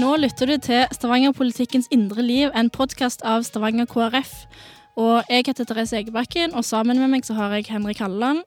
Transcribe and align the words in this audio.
Nå 0.00 0.14
lytter 0.16 0.48
du 0.48 0.54
til 0.64 0.86
Stavanger-politikkens 0.96 1.90
indre 1.92 2.22
liv, 2.24 2.48
en 2.56 2.70
podkast 2.72 3.20
av 3.26 3.42
Stavanger 3.44 3.84
KrF. 3.90 4.30
Og 4.96 5.28
jeg 5.28 5.44
heter 5.50 5.66
Therese 5.68 5.98
Egebakken, 5.98 6.54
og 6.56 6.64
sammen 6.64 6.96
med 7.02 7.10
meg 7.12 7.26
så 7.26 7.34
har 7.36 7.52
jeg 7.52 7.66
Henrik 7.68 8.00
Halleland. 8.00 8.40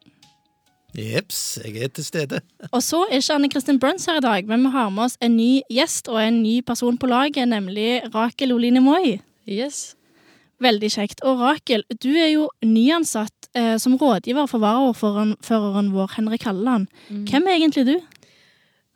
Jeps, 0.98 1.60
jeg 1.62 1.84
er 1.84 1.92
til 1.94 2.08
stede. 2.08 2.40
Og 2.72 2.82
så 2.82 3.04
er 3.06 3.20
ikke 3.20 3.36
Anne 3.36 3.50
Kristin 3.54 3.78
Bruns 3.82 4.08
her 4.10 4.18
i 4.18 4.24
dag, 4.26 4.50
men 4.50 4.66
vi 4.66 4.72
har 4.74 4.90
med 4.96 5.06
oss 5.06 5.18
en 5.22 5.36
ny 5.38 5.52
gjest 5.70 6.10
og 6.10 6.24
en 6.24 6.42
ny 6.42 6.56
person 6.66 6.98
på 6.98 7.12
laget, 7.12 7.46
nemlig 7.52 8.02
Rakel 8.16 8.56
Oline 8.56 8.82
Moi. 8.82 9.20
Yes. 9.46 9.94
Veldig 10.64 10.90
kjekt. 10.96 11.22
Og 11.22 11.44
Rakel, 11.44 11.86
du 11.94 12.10
er 12.16 12.32
jo 12.32 12.48
nyansatt 12.66 13.52
eh, 13.54 13.76
som 13.78 14.00
rådgiver 14.02 14.50
for 14.50 14.64
varaordføreren 14.64 15.94
vår, 15.94 16.18
Henrik 16.18 16.50
Halleland. 16.50 16.90
Mm. 17.10 17.28
Hvem 17.30 17.46
er 17.46 17.60
egentlig 17.60 17.86
du? 17.94 17.98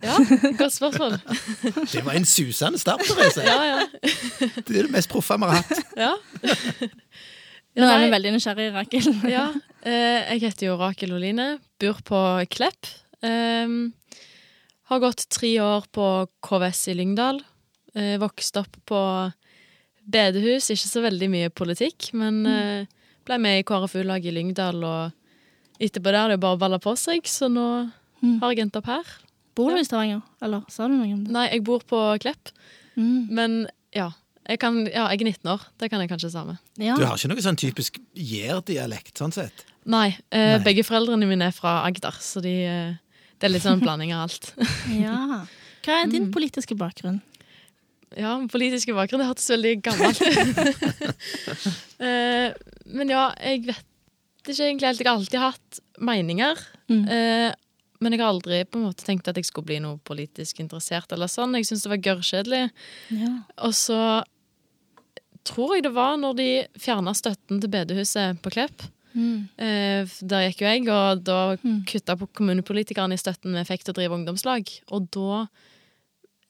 Ja, 0.04 0.14
godt 0.60 0.74
spørsmål. 0.76 1.16
Det 1.94 2.04
var 2.06 2.14
en 2.20 2.26
susende 2.30 2.78
start, 2.78 3.02
Therese. 3.08 3.42
Ja, 3.48 3.58
ja. 3.66 3.80
Det 4.62 4.76
er 4.78 4.86
det 4.86 4.92
mest 4.94 5.10
proffe 5.10 5.38
vi 5.42 5.48
har 5.50 5.62
hatt. 5.64 5.80
ja. 5.98 6.12
Nå 7.78 7.86
er 7.86 8.04
vi 8.04 8.10
veldig 8.14 8.32
nysgjerrige, 8.36 8.74
Rakel. 8.74 9.08
ja. 9.30 9.48
Eh, 9.86 10.32
jeg 10.34 10.42
heter 10.48 10.68
jo 10.72 10.78
Rakel 10.80 11.14
Oline, 11.14 11.48
bor 11.82 12.00
på 12.06 12.22
Klepp. 12.54 12.90
Ehm, 13.26 13.92
har 14.90 15.02
gått 15.04 15.26
tre 15.34 15.52
år 15.62 15.86
på 15.94 16.08
KVS 16.46 16.88
i 16.94 16.96
Lyngdal. 16.98 17.42
Eh, 17.98 18.16
vokst 18.22 18.58
opp 18.62 18.78
på 18.90 19.02
bedehus, 20.08 20.70
ikke 20.74 20.90
så 20.90 21.04
veldig 21.06 21.30
mye 21.34 21.50
politikk, 21.54 22.12
men 22.18 22.42
eh, 22.50 22.86
ble 23.28 23.38
med 23.44 23.62
i 23.62 23.66
KrFU-laget 23.68 24.30
i 24.32 24.36
Lyngdal, 24.38 24.82
og 24.88 25.82
etterpå 25.84 26.14
der 26.16 26.34
det 26.34 26.40
bare 26.42 26.58
balla 26.62 26.80
på 26.82 26.94
seg, 26.98 27.26
så 27.30 27.50
nå 27.52 27.68
Mm. 28.18 28.40
har 28.42 28.50
jeg 28.56 28.64
endt 28.64 28.78
opp 28.80 28.88
her. 28.90 29.10
Bor 29.58 29.74
du 29.74 29.80
i 29.82 29.86
Stavanger, 29.88 30.22
eller 30.46 30.64
sa 30.70 30.86
du 30.88 30.94
noe 30.94 31.10
om 31.16 31.24
det? 31.26 31.34
Nei, 31.34 31.48
jeg 31.52 31.64
bor 31.68 31.82
på 31.90 32.02
Klepp, 32.24 32.54
Mm. 32.98 33.28
men 33.30 33.56
ja. 33.94 34.12
Jeg, 34.48 34.60
kan, 34.62 34.78
ja, 34.88 35.10
jeg 35.12 35.20
er 35.22 35.28
19 35.28 35.50
år, 35.52 35.64
det 35.78 35.90
kan 35.92 36.00
jeg 36.02 36.10
kanskje 36.10 36.30
si 36.32 36.42
med. 36.48 36.58
Ja. 36.80 36.96
Du 36.96 37.04
har 37.06 37.18
ikke 37.20 37.28
noe 37.34 37.44
sånn 37.44 37.58
typisk 37.60 37.98
jærdialekt, 38.16 39.12
sånn 39.20 39.34
sett. 39.36 39.66
Nei, 39.86 40.16
eh, 40.32 40.54
Nei. 40.56 40.64
begge 40.64 40.86
foreldrene 40.88 41.28
mine 41.28 41.50
er 41.50 41.56
fra 41.56 41.82
Agder, 41.86 42.16
så 42.24 42.42
de, 42.42 42.54
eh, 42.64 42.94
det 43.40 43.50
er 43.50 43.54
litt 43.54 43.66
sånn 43.66 43.82
blanding 43.84 44.14
av 44.16 44.24
alt. 44.30 44.54
ja. 45.04 45.44
Hva 45.84 45.98
er 46.04 46.08
din 46.14 46.30
Mm. 46.30 46.32
politiske 46.34 46.78
bakgrunn? 46.80 47.20
ja, 48.18 48.38
politiske 48.48 48.96
bakgrunn, 48.96 49.20
det 49.20 49.28
hørtes 49.28 49.50
veldig 49.52 49.74
gammelt 49.84 50.22
ut. 50.24 51.38
eh, 52.08 52.54
men 52.88 53.10
ja, 53.12 53.28
jeg 53.44 53.66
vet 53.68 53.84
ikke 54.48 54.64
egentlig 54.64 54.88
helt. 54.88 55.02
Jeg 55.04 55.08
har 55.10 55.18
alltid 55.20 55.40
hatt 55.44 55.80
meninger. 56.00 56.62
Mm. 56.90 57.04
Eh, 57.12 57.52
men 58.00 58.14
jeg 58.14 58.22
har 58.22 58.30
aldri 58.34 58.64
på 58.70 58.78
en 58.80 58.88
måte 58.90 59.06
tenkt 59.08 59.28
at 59.28 59.36
jeg 59.40 59.46
skulle 59.50 59.66
bli 59.70 59.80
noe 59.84 59.98
politisk 60.06 60.60
interessert. 60.60 61.12
eller 61.12 61.28
sånn. 61.28 61.56
Jeg 61.56 61.66
syntes 61.66 61.84
det 61.88 61.94
var 61.94 62.06
gørrkjedelig. 62.08 62.64
Ja. 63.12 63.32
Og 63.66 63.74
så 63.74 64.24
tror 65.48 65.76
jeg 65.78 65.86
det 65.88 65.94
var 65.96 66.18
når 66.20 66.36
de 66.38 66.50
fjerna 66.82 67.14
støtten 67.16 67.62
til 67.64 67.72
bedehuset 67.72 68.42
på 68.44 68.52
Klepp. 68.52 68.84
Mm. 69.18 69.48
Eh, 69.58 70.12
der 70.30 70.44
gikk 70.50 70.62
jo 70.62 70.68
jeg, 70.68 70.84
og 70.94 71.24
da 71.26 71.56
Mm. 71.58 71.86
kutta 71.88 72.16
på 72.20 72.28
kommunepolitikerne 72.38 73.14
i 73.14 73.18
støtten 73.18 73.54
vi 73.56 73.64
fikk 73.66 73.84
til 73.84 73.94
å 73.94 73.98
drive 73.98 74.14
ungdomslag. 74.20 74.68
Og 74.92 75.10
da 75.10 75.48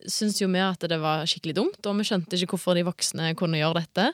syntes 0.08 0.42
jo 0.42 0.48
vi 0.48 0.60
at 0.60 0.80
det 0.80 1.00
var 1.00 1.24
skikkelig 1.26 1.56
dumt, 1.56 1.86
og 1.86 1.96
vi 1.98 2.04
skjønte 2.04 2.34
ikke 2.36 2.58
hvorfor 2.58 2.76
de 2.76 2.84
voksne 2.84 3.36
kunne 3.38 3.58
gjøre 3.62 3.82
dette. 3.86 4.14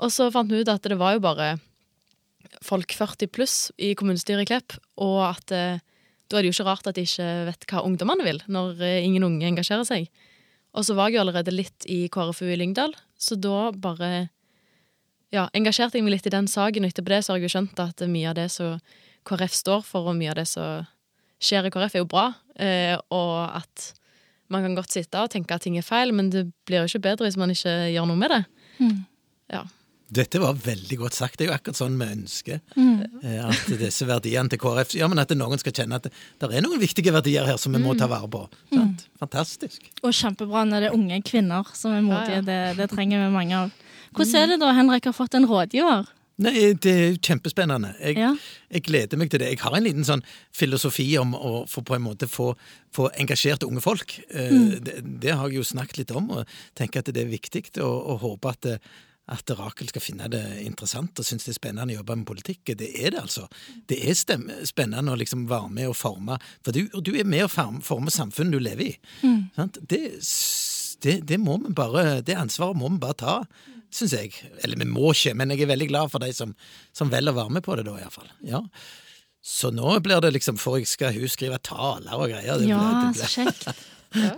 Og 0.00 0.10
så 0.10 0.30
fant 0.32 0.48
vi 0.50 0.60
ut 0.62 0.68
at 0.68 0.82
det 0.82 0.96
var 0.98 1.14
jo 1.14 1.20
bare 1.20 1.60
folk 2.62 2.88
40 2.94 3.26
pluss 3.28 3.70
i 3.78 3.94
kommunestyret 3.94 4.42
i 4.42 4.48
Klepp, 4.48 4.78
og 4.96 5.36
at 5.36 5.52
eh, 5.52 5.78
da 6.28 6.38
er 6.38 6.44
det 6.44 6.50
jo 6.50 6.56
ikke 6.58 6.68
rart 6.68 6.88
at 6.90 6.98
de 6.98 7.04
ikke 7.08 7.28
vet 7.48 7.66
hva 7.70 7.84
ungdommene 7.88 8.26
vil, 8.26 8.40
når 8.52 8.82
eh, 8.84 9.04
ingen 9.06 9.26
unge 9.26 9.48
engasjerer 9.48 9.86
seg. 9.88 10.08
Og 10.76 10.84
så 10.84 10.96
var 10.96 11.08
jeg 11.08 11.18
jo 11.18 11.22
allerede 11.24 11.54
litt 11.54 11.86
i 11.88 12.02
KrFU 12.12 12.50
i 12.52 12.58
Lyngdal, 12.60 12.92
så 13.18 13.38
da 13.40 13.70
bare 13.72 14.28
ja, 15.34 15.48
engasjerte 15.56 15.98
jeg 15.98 16.04
meg 16.06 16.16
litt 16.16 16.28
i 16.28 16.34
den 16.34 16.48
saken, 16.48 16.84
og 16.84 16.92
etterpå 16.92 17.12
det 17.12 17.22
så 17.24 17.32
har 17.34 17.40
jeg 17.40 17.48
jo 17.48 17.54
skjønt 17.56 17.80
at 17.84 18.04
mye 18.08 18.30
av 18.30 18.36
det 18.38 18.48
som 18.52 18.76
KrF 19.28 19.56
står 19.56 19.86
for, 19.88 20.08
og 20.08 20.16
mye 20.18 20.32
av 20.32 20.40
det 20.40 20.46
som 20.50 20.86
skjer 21.42 21.68
i 21.68 21.72
KrF, 21.72 21.96
er 21.96 22.04
jo 22.04 22.10
bra, 22.10 22.26
eh, 22.60 22.96
og 23.14 23.34
at 23.60 23.92
man 24.52 24.64
kan 24.64 24.76
godt 24.78 24.94
sitte 24.94 25.20
og 25.20 25.32
tenke 25.32 25.56
at 25.56 25.64
ting 25.64 25.76
er 25.80 25.86
feil, 25.86 26.12
men 26.16 26.30
det 26.32 26.46
blir 26.68 26.82
jo 26.82 26.92
ikke 26.92 27.04
bedre 27.10 27.28
hvis 27.28 27.36
man 27.40 27.52
ikke 27.52 27.74
gjør 27.92 28.08
noe 28.08 28.20
med 28.20 28.32
det. 28.32 28.42
Mm. 28.80 28.96
Ja. 29.52 29.64
Dette 30.10 30.40
var 30.40 30.54
veldig 30.56 30.96
godt 31.02 31.12
sagt. 31.18 31.36
Det 31.38 31.44
er 31.46 31.50
jo 31.50 31.56
akkurat 31.58 31.76
sånn 31.76 31.98
vi 32.00 32.06
ønsker. 32.14 32.60
Mm. 32.76 33.02
eh, 33.22 33.42
At 33.48 33.66
disse 33.80 34.06
verdiene 34.08 34.48
til 34.48 34.58
KrF 34.62 34.94
Ja, 34.96 35.08
men 35.08 35.18
at 35.20 35.30
noen 35.36 35.58
skal 35.60 35.72
kjenne 35.76 35.98
at 36.00 36.08
det, 36.08 36.12
det 36.40 36.48
er 36.56 36.64
noen 36.64 36.80
viktige 36.80 37.12
verdier 37.12 37.44
her 37.44 37.58
som 37.60 37.72
vi 37.76 37.82
må 37.82 37.92
ta 37.98 38.06
vare 38.08 38.28
på. 38.32 38.46
Sant? 38.72 39.04
Fantastisk. 39.20 39.90
Og 40.02 40.14
kjempebra 40.16 40.64
når 40.68 40.80
det 40.86 40.88
er 40.92 40.96
unge 40.96 41.20
kvinner 41.28 41.68
som 41.76 41.92
er 41.92 42.00
modige. 42.06 42.38
Ja, 42.40 42.42
ja. 42.42 42.46
Det, 42.48 42.76
det 42.80 42.90
trenger 42.94 43.26
vi 43.26 43.34
mange 43.34 43.56
av. 43.66 43.74
Hvordan 44.16 44.40
er 44.40 44.46
det 44.54 44.60
da 44.64 44.72
Henrik 44.72 45.04
har 45.10 45.12
fått 45.12 45.34
en 45.36 45.44
rådgiver? 45.50 46.06
Nei, 46.38 46.72
Det 46.78 46.92
er 46.94 47.16
kjempespennende. 47.18 47.88
Jeg, 47.98 48.14
Ja. 48.16 48.28
jeg 48.70 48.82
gleder 48.86 49.18
meg 49.18 49.28
til 49.30 49.40
det. 49.42 49.48
Jeg 49.50 49.58
har 49.58 49.74
en 49.74 49.82
liten 49.82 50.04
sånn 50.06 50.22
filosofi 50.54 51.18
om 51.18 51.34
å 51.34 51.66
få 51.68 51.82
på 51.84 51.96
en 51.96 52.04
måte 52.04 52.28
få, 52.30 52.52
få 52.94 53.08
engasjerte 53.18 53.66
unge 53.66 53.82
folk. 53.82 54.14
Eh, 54.30 54.48
Mm. 54.54 54.84
Det, 54.84 55.20
det 55.20 55.34
har 55.34 55.48
jeg 55.50 55.56
jo 55.58 55.64
snakket 55.66 55.98
litt 55.98 56.12
om, 56.16 56.30
og 56.30 56.46
tenker 56.78 57.00
at 57.02 57.10
det 57.12 57.24
er 57.26 57.28
viktig, 57.32 57.64
og, 57.82 58.06
og 58.14 58.20
håper 58.22 58.50
at, 58.54 58.60
det- 58.62 58.80
at 59.28 59.50
Rakel 59.58 59.90
skal 59.90 60.02
finne 60.02 60.28
det 60.32 60.42
interessant 60.64 61.20
og 61.20 61.26
synes 61.26 61.44
det 61.44 61.52
er 61.52 61.58
spennende 61.58 61.92
å 61.92 61.98
jobbe 61.98 62.16
med 62.16 62.28
politikk. 62.30 62.72
Det 62.80 62.88
er 62.96 63.12
det, 63.12 63.22
altså. 63.26 63.44
Det 63.90 63.98
er 64.08 64.16
spennende 64.16 65.12
å 65.12 65.18
liksom 65.20 65.46
være 65.50 65.68
med 65.74 65.90
og 65.90 65.96
forme 65.98 66.38
For 66.64 66.72
du, 66.72 66.86
du 67.04 67.12
er 67.14 67.28
med 67.28 67.44
og 67.46 67.52
forme, 67.84 68.12
samfunnet 68.14 68.56
du 68.56 68.62
lever 68.64 68.86
i. 68.86 68.94
Mm. 69.22 69.42
Sant? 69.56 69.80
Det, 69.90 70.00
det, 71.04 71.18
det 71.28 71.40
må 71.42 71.58
vi 71.62 71.74
bare 71.76 72.22
Det 72.24 72.38
ansvaret 72.38 72.78
må 72.80 72.88
vi 72.94 73.02
bare 73.02 73.18
ta, 73.20 73.34
syns 73.94 74.16
jeg. 74.16 74.32
Eller 74.64 74.80
vi 74.80 74.88
må 74.88 75.12
ikke, 75.12 75.34
men 75.36 75.52
jeg 75.52 75.66
er 75.66 75.72
veldig 75.74 75.90
glad 75.92 76.14
for 76.14 76.24
de 76.24 76.32
som, 76.36 76.56
som 76.96 77.12
velger 77.12 77.36
å 77.36 77.40
være 77.42 77.58
med 77.58 77.66
på 77.68 77.76
det, 77.78 77.86
da, 77.88 77.98
iallfall. 78.00 78.32
Ja. 78.48 78.64
Så 79.44 79.70
nå 79.72 79.92
blir 80.04 80.20
det 80.20 80.32
liksom 80.34 80.58
For 80.60 80.80
jeg 80.80 80.88
skal 80.90 81.14
hun 81.16 81.30
skrive 81.30 81.60
taler 81.64 82.16
og 82.16 82.28
greier. 82.32 82.58
Det 82.60 82.68
Ja, 82.68 82.80
blir, 82.80 83.12
det 83.12 83.28
så 83.28 83.44
kjekt. 83.44 83.68
Ja. 84.16 84.32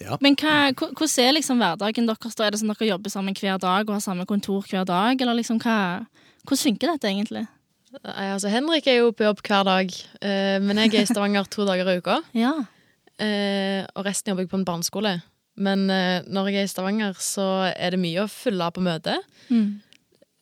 Ja. 0.00 0.16
Men 0.20 0.36
hva, 0.40 0.72
hvor- 0.72 0.92
hvordan 0.96 1.28
er 1.28 1.32
liksom 1.38 1.58
hverdagen 1.62 2.06
deres? 2.08 2.36
Er 2.40 2.50
det 2.50 2.60
sånn 2.60 2.70
at 2.72 2.78
dere 2.80 2.92
jobber 2.94 3.10
sammen 3.12 3.34
hver 3.36 3.58
dag 3.60 3.88
og 3.88 3.94
har 3.96 4.00
samme 4.04 4.26
kontor 4.26 4.62
hver 4.68 4.84
dag? 4.88 5.20
Eller 5.20 5.34
liksom 5.38 5.58
hva, 5.60 6.06
hvordan 6.46 6.64
funker 6.66 6.92
dette 6.94 7.08
egentlig? 7.10 7.46
Nei, 8.04 8.26
altså 8.30 8.48
Henrik 8.52 8.86
er 8.86 9.00
jo 9.00 9.10
på 9.12 9.24
jobb 9.26 9.40
hver 9.42 9.64
dag, 9.66 9.90
eh, 10.22 10.58
men 10.62 10.78
jeg 10.78 10.94
er 10.94 11.02
i 11.02 11.08
Stavanger 11.10 11.48
to 11.50 11.64
dager 11.66 11.88
i 11.90 11.98
uka. 11.98 12.20
Ja. 12.44 12.52
Eh, 13.20 13.84
og 13.98 14.06
resten 14.06 14.30
jobber 14.30 14.46
jeg 14.46 14.50
på 14.52 14.56
en 14.60 14.64
barneskole. 14.64 15.16
Men 15.60 15.90
eh, 15.90 16.22
når 16.30 16.46
jeg 16.48 16.56
er 16.60 16.68
i 16.68 16.70
Stavanger, 16.72 17.18
så 17.20 17.46
er 17.74 17.90
det 17.92 17.98
mye 18.00 18.22
å 18.24 18.30
fylle 18.30 18.70
på 18.72 18.80
møte. 18.80 19.16
Mm. 19.50 19.80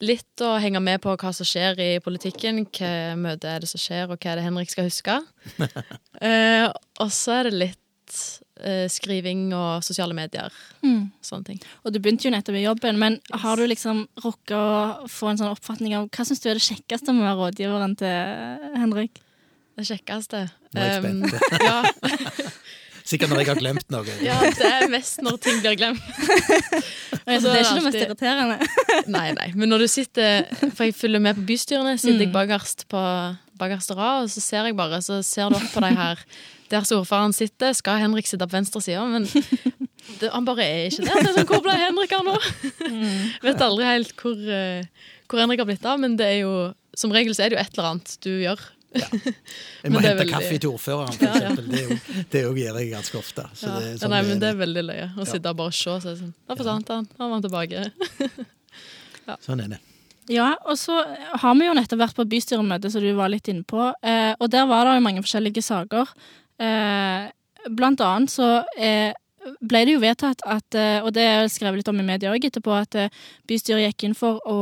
Litt 0.04 0.44
å 0.46 0.52
henge 0.62 0.78
med 0.84 1.00
på 1.02 1.16
hva 1.18 1.32
som 1.34 1.48
skjer 1.48 1.80
i 1.82 1.88
politikken, 2.04 2.60
hva 2.70 3.16
møte 3.18 3.48
er 3.50 3.64
det 3.64 3.70
som 3.72 3.80
skjer, 3.82 4.12
og 4.12 4.20
hva 4.20 4.30
er 4.30 4.38
det 4.38 4.44
Henrik 4.46 4.70
skal 4.70 4.86
huske. 4.86 5.16
eh, 6.22 6.68
og 7.02 7.10
så 7.10 7.40
er 7.40 7.48
det 7.48 7.56
litt 7.64 8.20
skriving 8.90 9.52
og 9.54 9.84
sosiale 9.86 10.14
medier. 10.16 10.52
Mm. 10.82 11.10
Sånne 11.22 11.44
ting. 11.52 11.60
Og 11.84 11.92
du 11.94 11.98
begynte 12.00 12.26
jo 12.28 12.32
nettopp 12.34 12.58
i 12.58 12.64
jobben, 12.66 12.98
men 12.98 13.20
har 13.44 13.56
du 13.56 13.66
liksom 13.70 14.06
rukka 14.24 14.58
å 14.58 15.08
få 15.10 15.30
en 15.32 15.38
sånn 15.40 15.52
oppfatning 15.54 15.94
av 15.98 16.08
hva 16.10 16.24
syns 16.28 16.40
du 16.42 16.48
er 16.50 16.58
det 16.58 16.66
kjekkeste 16.66 17.12
med 17.14 17.22
å 17.22 17.28
være 17.30 17.40
rådgiveren 17.44 17.96
til 18.00 18.74
Henrik? 18.80 19.20
Det 19.78 19.86
kjekkeste. 19.92 20.46
Nå 20.74 20.80
er 20.82 20.90
jeg 20.96 21.04
Um, 21.06 21.22
spent. 21.28 21.62
ja, 21.68 21.82
Sikkert 23.08 23.30
når 23.32 23.38
jeg 23.40 23.48
har 23.48 23.56
glemt 23.62 23.86
noe. 23.94 24.14
ja, 24.20 24.34
det 24.58 24.66
er 24.68 24.90
mest 24.92 25.22
når 25.24 25.38
ting 25.40 25.62
blir 25.64 25.78
glemt. 25.80 26.02
Altså, 27.28 27.50
det 27.52 27.58
er 27.58 27.64
ikke 27.66 27.76
det 27.76 27.84
mest 27.84 27.98
irriterende. 28.00 28.66
Nei, 29.12 29.26
nei. 29.36 29.46
Men 29.52 29.68
når 29.68 29.82
du 29.84 29.88
sitter 29.92 30.46
For 30.72 30.86
jeg 30.86 30.94
følger 30.96 31.20
med 31.20 31.36
på 31.36 31.42
bystyrene. 31.50 31.98
Sitter 32.00 32.22
jeg 32.24 32.30
Mm. 32.30 32.32
bakerst 32.32 32.86
på 32.88 33.00
bakerste 33.60 33.96
rad, 33.98 34.22
og 34.24 34.30
så 34.32 34.40
ser 34.40 34.64
jeg 34.70 34.76
bare 34.78 35.02
Så 35.04 35.18
ser 35.26 35.50
du 35.52 35.56
opp 35.58 35.66
på 35.74 35.82
de 35.84 35.90
her 35.98 36.22
der 36.70 36.84
storfaren 36.88 37.32
sitter. 37.36 37.72
Skal 37.76 37.98
Henrik 38.02 38.26
sitte 38.28 38.46
på 38.48 38.56
venstre 38.58 38.80
side? 38.84 39.04
Men 39.08 39.24
det, 40.20 40.30
han 40.32 40.44
bare 40.48 40.64
er 40.64 40.88
ikke 40.90 41.04
der. 41.06 41.20
Det 41.22 41.30
er 41.30 41.36
sånn, 41.38 41.46
Hvor 41.50 41.62
ble 41.64 41.76
Henrik 41.80 42.12
av 42.16 42.24
nå? 42.26 42.34
Mm. 42.88 43.22
Vet 43.44 43.62
aldri 43.64 43.84
helt 43.88 44.12
hvor, 44.20 44.34
eh, 44.38 44.84
hvor 45.28 45.40
Henrik 45.42 45.60
har 45.62 45.68
blitt 45.68 45.84
av, 45.88 46.00
men 46.00 46.16
det 46.20 46.26
er 46.26 46.40
jo 46.42 46.52
som 46.98 47.12
regel 47.14 47.34
så 47.36 47.44
er 47.44 47.52
det 47.52 47.58
jo 47.58 47.62
et 47.62 47.76
eller 47.78 47.88
annet 47.92 48.16
du 48.24 48.30
gjør. 48.42 48.60
Jeg 48.98 49.92
må 49.92 49.98
Men 49.98 50.02
det 50.02 50.08
er 50.08 50.08
hente 50.08 50.22
veldig- 50.22 50.32
kaffe 50.32 50.58
til 50.64 50.70
ordføreren, 50.72 51.12
for 51.12 51.26
Ja, 51.26 51.34
ja. 51.34 51.50
eksempel. 51.52 52.24
Det 52.32 52.40
er 52.40 52.46
òg 52.48 52.56
gjør 52.58 52.78
jeg 52.80 52.88
ganske 52.94 53.18
ofte. 53.20 53.44
Så 53.54 53.66
Ja. 53.68 53.74
det 53.78 53.84
er 53.84 53.90
Ja, 53.92 53.98
sånn 54.00 54.10
nei, 54.16 54.22
men 54.30 54.40
det 54.40 54.48
er. 54.48 54.56
veldig 54.62 54.84
løye 54.88 55.08
å 55.20 55.26
sitte 55.28 55.52
og 55.52 55.56
bare 55.60 55.72
se. 55.76 55.92
Så 56.00 56.08
er 56.14 56.16
sånn, 56.22 56.32
Da 56.48 56.56
forsvant 56.56 56.88
han. 56.94 57.08
Han 57.20 57.30
var 57.34 57.44
tilbake. 57.44 57.84
Sånn 59.44 59.60
er 59.60 59.68
det. 59.74 59.78
Ja, 60.32 60.50
og 60.68 60.76
så 60.80 60.96
har 61.40 61.54
vi 61.56 61.66
jo 61.68 61.74
nettopp 61.76 62.00
vært 62.02 62.16
på 62.16 62.24
bystyremøte, 62.28 62.90
som 62.92 63.00
du 63.04 63.12
var 63.16 63.30
litt 63.32 63.48
inne 63.48 63.64
på. 63.68 63.90
Eh, 64.04 64.34
og 64.40 64.50
der 64.52 64.66
var 64.68 64.84
det 64.88 64.96
jo 64.98 65.04
mange 65.04 65.22
forskjellige 65.24 65.62
saker. 65.64 66.10
Eh, 66.58 67.30
blant 67.70 68.02
annet 68.02 68.32
så 68.32 68.48
eh, 68.78 69.14
ble 69.62 69.84
det 69.86 69.94
jo 69.94 70.02
vedtatt 70.02 70.42
at, 70.46 70.74
eh, 70.74 70.98
og 71.04 71.12
det 71.14 71.24
er 71.24 71.50
skrevet 71.52 71.80
litt 71.80 71.90
om 71.90 72.02
i 72.02 72.06
media 72.06 72.32
òg 72.34 72.48
etterpå, 72.48 72.74
at 72.74 72.98
bystyret 73.48 73.88
gikk 73.88 74.08
inn 74.08 74.18
for 74.18 74.42
å 74.46 74.60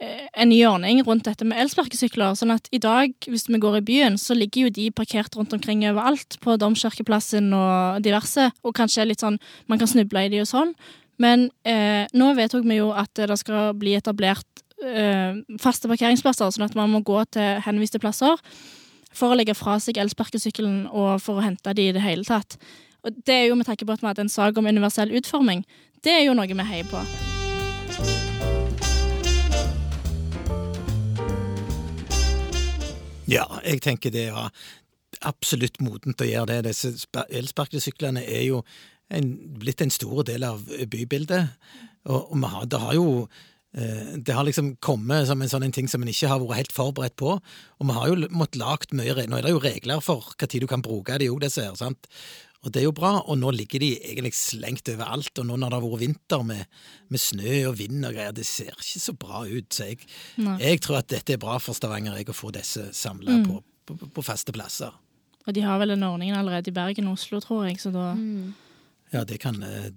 en 0.00 0.48
ny 0.48 0.62
ordning 0.64 1.02
rundt 1.04 1.26
dette 1.26 1.44
med 1.44 1.58
elsparkesykler. 1.60 2.32
Sånn 2.32 2.54
at 2.54 2.70
i 2.72 2.78
dag, 2.80 3.12
hvis 3.28 3.42
vi 3.50 3.58
går 3.60 3.74
i 3.76 3.82
byen, 3.84 4.14
så 4.16 4.32
ligger 4.32 4.64
jo 4.64 4.70
de 4.78 4.86
parkert 4.96 5.36
rundt 5.36 5.52
omkring 5.52 5.82
overalt. 5.90 6.38
På 6.40 6.54
Domkirkeplassen 6.56 7.50
og 7.52 8.00
diverse. 8.00 8.46
Og 8.64 8.72
kanskje 8.78 9.04
litt 9.10 9.20
sånn 9.20 9.36
Man 9.68 9.76
kan 9.76 9.90
snuble 9.92 10.22
i 10.24 10.30
de 10.32 10.40
og 10.40 10.48
sånn. 10.48 10.72
Men 11.20 11.50
eh, 11.68 12.08
nå 12.16 12.30
vedtok 12.38 12.64
vi 12.64 12.80
jo 12.80 12.94
at 12.96 13.12
det 13.12 13.36
skal 13.42 13.74
bli 13.76 13.92
etablert 13.98 14.64
eh, 14.80 15.36
faste 15.60 15.92
parkeringsplasser, 15.92 16.48
sånn 16.48 16.70
at 16.70 16.80
man 16.80 16.88
må 16.96 17.04
gå 17.04 17.20
til 17.36 17.60
henviste 17.68 18.00
plasser 18.00 18.40
for 19.14 19.32
å 19.32 19.38
legge 19.38 19.56
fra 19.58 19.78
seg 19.82 19.98
elsparkesykkelen 20.00 20.84
og 20.90 21.18
for 21.22 21.40
å 21.40 21.44
hente 21.44 21.74
de 21.74 21.88
i 21.88 21.94
det 21.96 22.04
hele 22.04 22.26
tatt. 22.26 22.58
Og 23.04 23.16
det 23.26 23.34
er 23.34 23.46
jo 23.48 23.56
med 23.58 23.66
tanke 23.66 23.86
på 23.86 23.94
at 23.94 24.02
vi 24.02 24.10
hadde 24.10 24.26
en 24.26 24.32
sak 24.32 24.58
om 24.60 24.68
universell 24.68 25.12
utforming. 25.16 25.64
Det 26.04 26.12
er 26.12 26.24
jo 26.26 26.36
noe 26.36 26.48
vi 26.48 26.68
heier 26.72 26.88
på. 26.88 27.00
Ja, 33.30 33.46
jeg 33.62 33.82
tenker 33.84 34.10
det 34.10 34.28
er 34.32 34.48
absolutt 35.26 35.78
modent 35.84 36.22
å 36.22 36.26
gjøre 36.26 36.56
det. 36.56 36.70
Disse 36.70 36.94
spa- 36.98 37.28
elsparkesyklene 37.30 38.24
er 38.26 38.42
jo 38.48 38.62
en, 39.10 39.36
blitt 39.60 39.82
en 39.84 39.92
stor 39.92 40.24
del 40.26 40.44
av 40.46 40.64
bybildet. 40.90 41.52
Og, 42.08 42.32
og 42.32 42.44
har, 42.48 42.66
det 42.70 42.80
har 42.80 42.96
jo 42.96 43.06
det 43.72 44.34
har 44.34 44.42
liksom 44.44 44.72
kommet 44.82 45.28
som 45.28 45.40
en 45.42 45.48
sånn 45.48 45.70
ting 45.72 45.86
som 45.88 46.02
en 46.02 46.08
ikke 46.10 46.26
har 46.28 46.40
vært 46.42 46.56
helt 46.58 46.72
forberedt 46.74 47.14
på. 47.20 47.36
Og 47.78 47.86
vi 47.86 47.94
har 47.94 48.08
jo 48.10 48.28
måttet 48.34 48.58
lagt 48.58 48.90
mye 48.96 49.14
Nå 49.30 49.38
er 49.38 49.42
det 49.46 49.52
jo 49.54 49.60
regler 49.62 50.00
for 50.02 50.26
hva 50.34 50.48
tid 50.50 50.64
du 50.64 50.66
kan 50.70 50.82
bruke 50.82 51.18
det 51.22 51.28
òg, 51.30 51.38
disse 51.44 51.62
her. 51.62 51.76
sant? 51.78 52.08
Og 52.60 52.72
det 52.74 52.82
er 52.82 52.88
jo 52.90 52.92
bra, 52.92 53.22
og 53.24 53.38
nå 53.40 53.52
ligger 53.56 53.80
de 53.80 53.92
egentlig 54.04 54.34
slengt 54.36 54.90
overalt, 54.92 55.30
og 55.40 55.46
nå 55.48 55.56
når 55.56 55.70
det 55.70 55.78
har 55.78 55.84
vært 55.86 56.02
vinter 56.02 56.42
med, 56.44 56.66
med 57.08 57.22
snø 57.22 57.54
og 57.70 57.78
vind 57.78 58.04
og 58.04 58.12
greier, 58.12 58.34
det 58.36 58.44
ser 58.44 58.74
ikke 58.74 59.00
så 59.00 59.14
bra 59.16 59.44
ut. 59.48 59.70
Så 59.72 59.86
jeg, 59.88 60.02
jeg 60.60 60.80
tror 60.84 60.98
at 60.98 61.08
dette 61.08 61.32
er 61.38 61.40
bra 61.40 61.54
for 61.62 61.72
Stavanger, 61.78 62.18
jeg, 62.20 62.28
å 62.28 62.36
få 62.36 62.50
disse 62.52 62.90
samla 62.92 63.38
Mm. 63.38 63.46
på, 63.46 63.62
på, 63.88 64.10
på 64.18 64.22
faste 64.26 64.52
plasser. 64.52 64.92
Og 65.46 65.54
de 65.56 65.62
har 65.64 65.78
vel 65.80 65.94
den 65.94 66.04
ordningen 66.04 66.36
allerede 66.36 66.68
i 66.68 66.76
Bergen 66.76 67.08
og 67.08 67.16
Oslo, 67.16 67.40
tror 67.40 67.64
jeg, 67.70 67.78
så 67.80 67.94
da 67.94 68.10
Ja, 69.14 69.24
det 69.24 69.40
kan, 69.40 69.56
eh, 69.62 69.88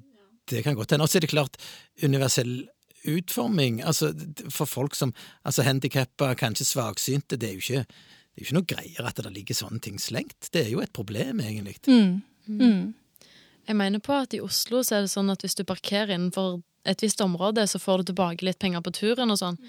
det 0.50 0.64
kan 0.64 0.76
godt 0.80 0.92
hende. 0.96 1.04
Og 1.04 1.10
så 1.12 1.18
er 1.20 1.26
det 1.28 1.34
klart, 1.34 1.58
universell 2.02 2.70
utforming 3.06 3.82
altså 3.84 4.12
For 4.50 4.66
folk 4.70 4.96
som 4.96 5.14
altså 5.46 5.64
handikappa, 5.64 6.34
kanskje 6.40 6.66
svaksynte, 6.66 7.38
det 7.38 7.50
er 7.50 7.54
jo 7.54 7.64
ikke 7.64 7.86
det 8.34 8.42
er 8.42 8.46
ikke 8.48 8.56
noe 8.58 8.66
greier 8.66 9.06
at 9.06 9.20
det 9.22 9.30
ligger 9.36 9.54
sånne 9.56 9.80
ting 9.80 10.00
slengt. 10.02 10.48
Det 10.52 10.64
er 10.66 10.70
jo 10.72 10.80
et 10.82 10.92
problem, 10.94 11.40
egentlig. 11.40 11.76
mm. 11.88 12.22
Mm. 12.48 12.94
Jeg 13.68 13.76
mener 13.78 14.00
på 14.04 14.14
at 14.18 14.34
i 14.34 14.40
Oslo 14.42 14.82
så 14.84 14.96
er 14.98 15.02
det 15.06 15.12
sånn 15.14 15.30
at 15.32 15.44
hvis 15.46 15.54
du 15.56 15.64
parkerer 15.64 16.16
innenfor 16.16 16.58
et 16.84 17.00
visst 17.06 17.22
område, 17.22 17.64
så 17.70 17.80
får 17.80 18.02
du 18.02 18.10
tilbake 18.12 18.44
litt 18.44 18.58
penger 18.60 18.82
på 18.84 18.92
turen 18.92 19.32
og 19.32 19.38
sånn. 19.40 19.60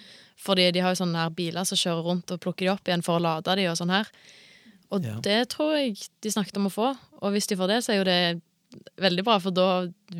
Fordi 0.40 0.70
de 0.74 0.80
har 0.82 0.94
jo 0.96 1.02
sånne 1.04 1.20
her 1.26 1.30
biler 1.30 1.62
som 1.68 1.78
kjører 1.78 2.02
rundt 2.08 2.32
og 2.34 2.40
plukker 2.42 2.66
de 2.66 2.72
opp 2.72 2.88
igjen 2.88 3.04
for 3.06 3.20
å 3.20 3.22
lade 3.22 3.54
de 3.60 3.68
og 3.70 3.76
sånn 3.78 3.92
her. 3.94 4.08
Og 4.90 5.04
Ja. 5.04 5.20
det 5.20 5.48
tror 5.50 5.76
jeg 5.76 6.00
de 6.22 6.30
snakket 6.30 6.56
om 6.56 6.66
å 6.66 6.72
få. 6.74 6.88
Og 7.22 7.32
hvis 7.32 7.46
de 7.46 7.56
får 7.56 7.68
det, 7.68 7.78
så 7.84 7.92
er 7.92 7.96
jo 8.00 8.04
det 8.08 8.42
veldig 9.00 9.24
bra, 9.26 9.38
for 9.42 9.50
da 9.54 9.68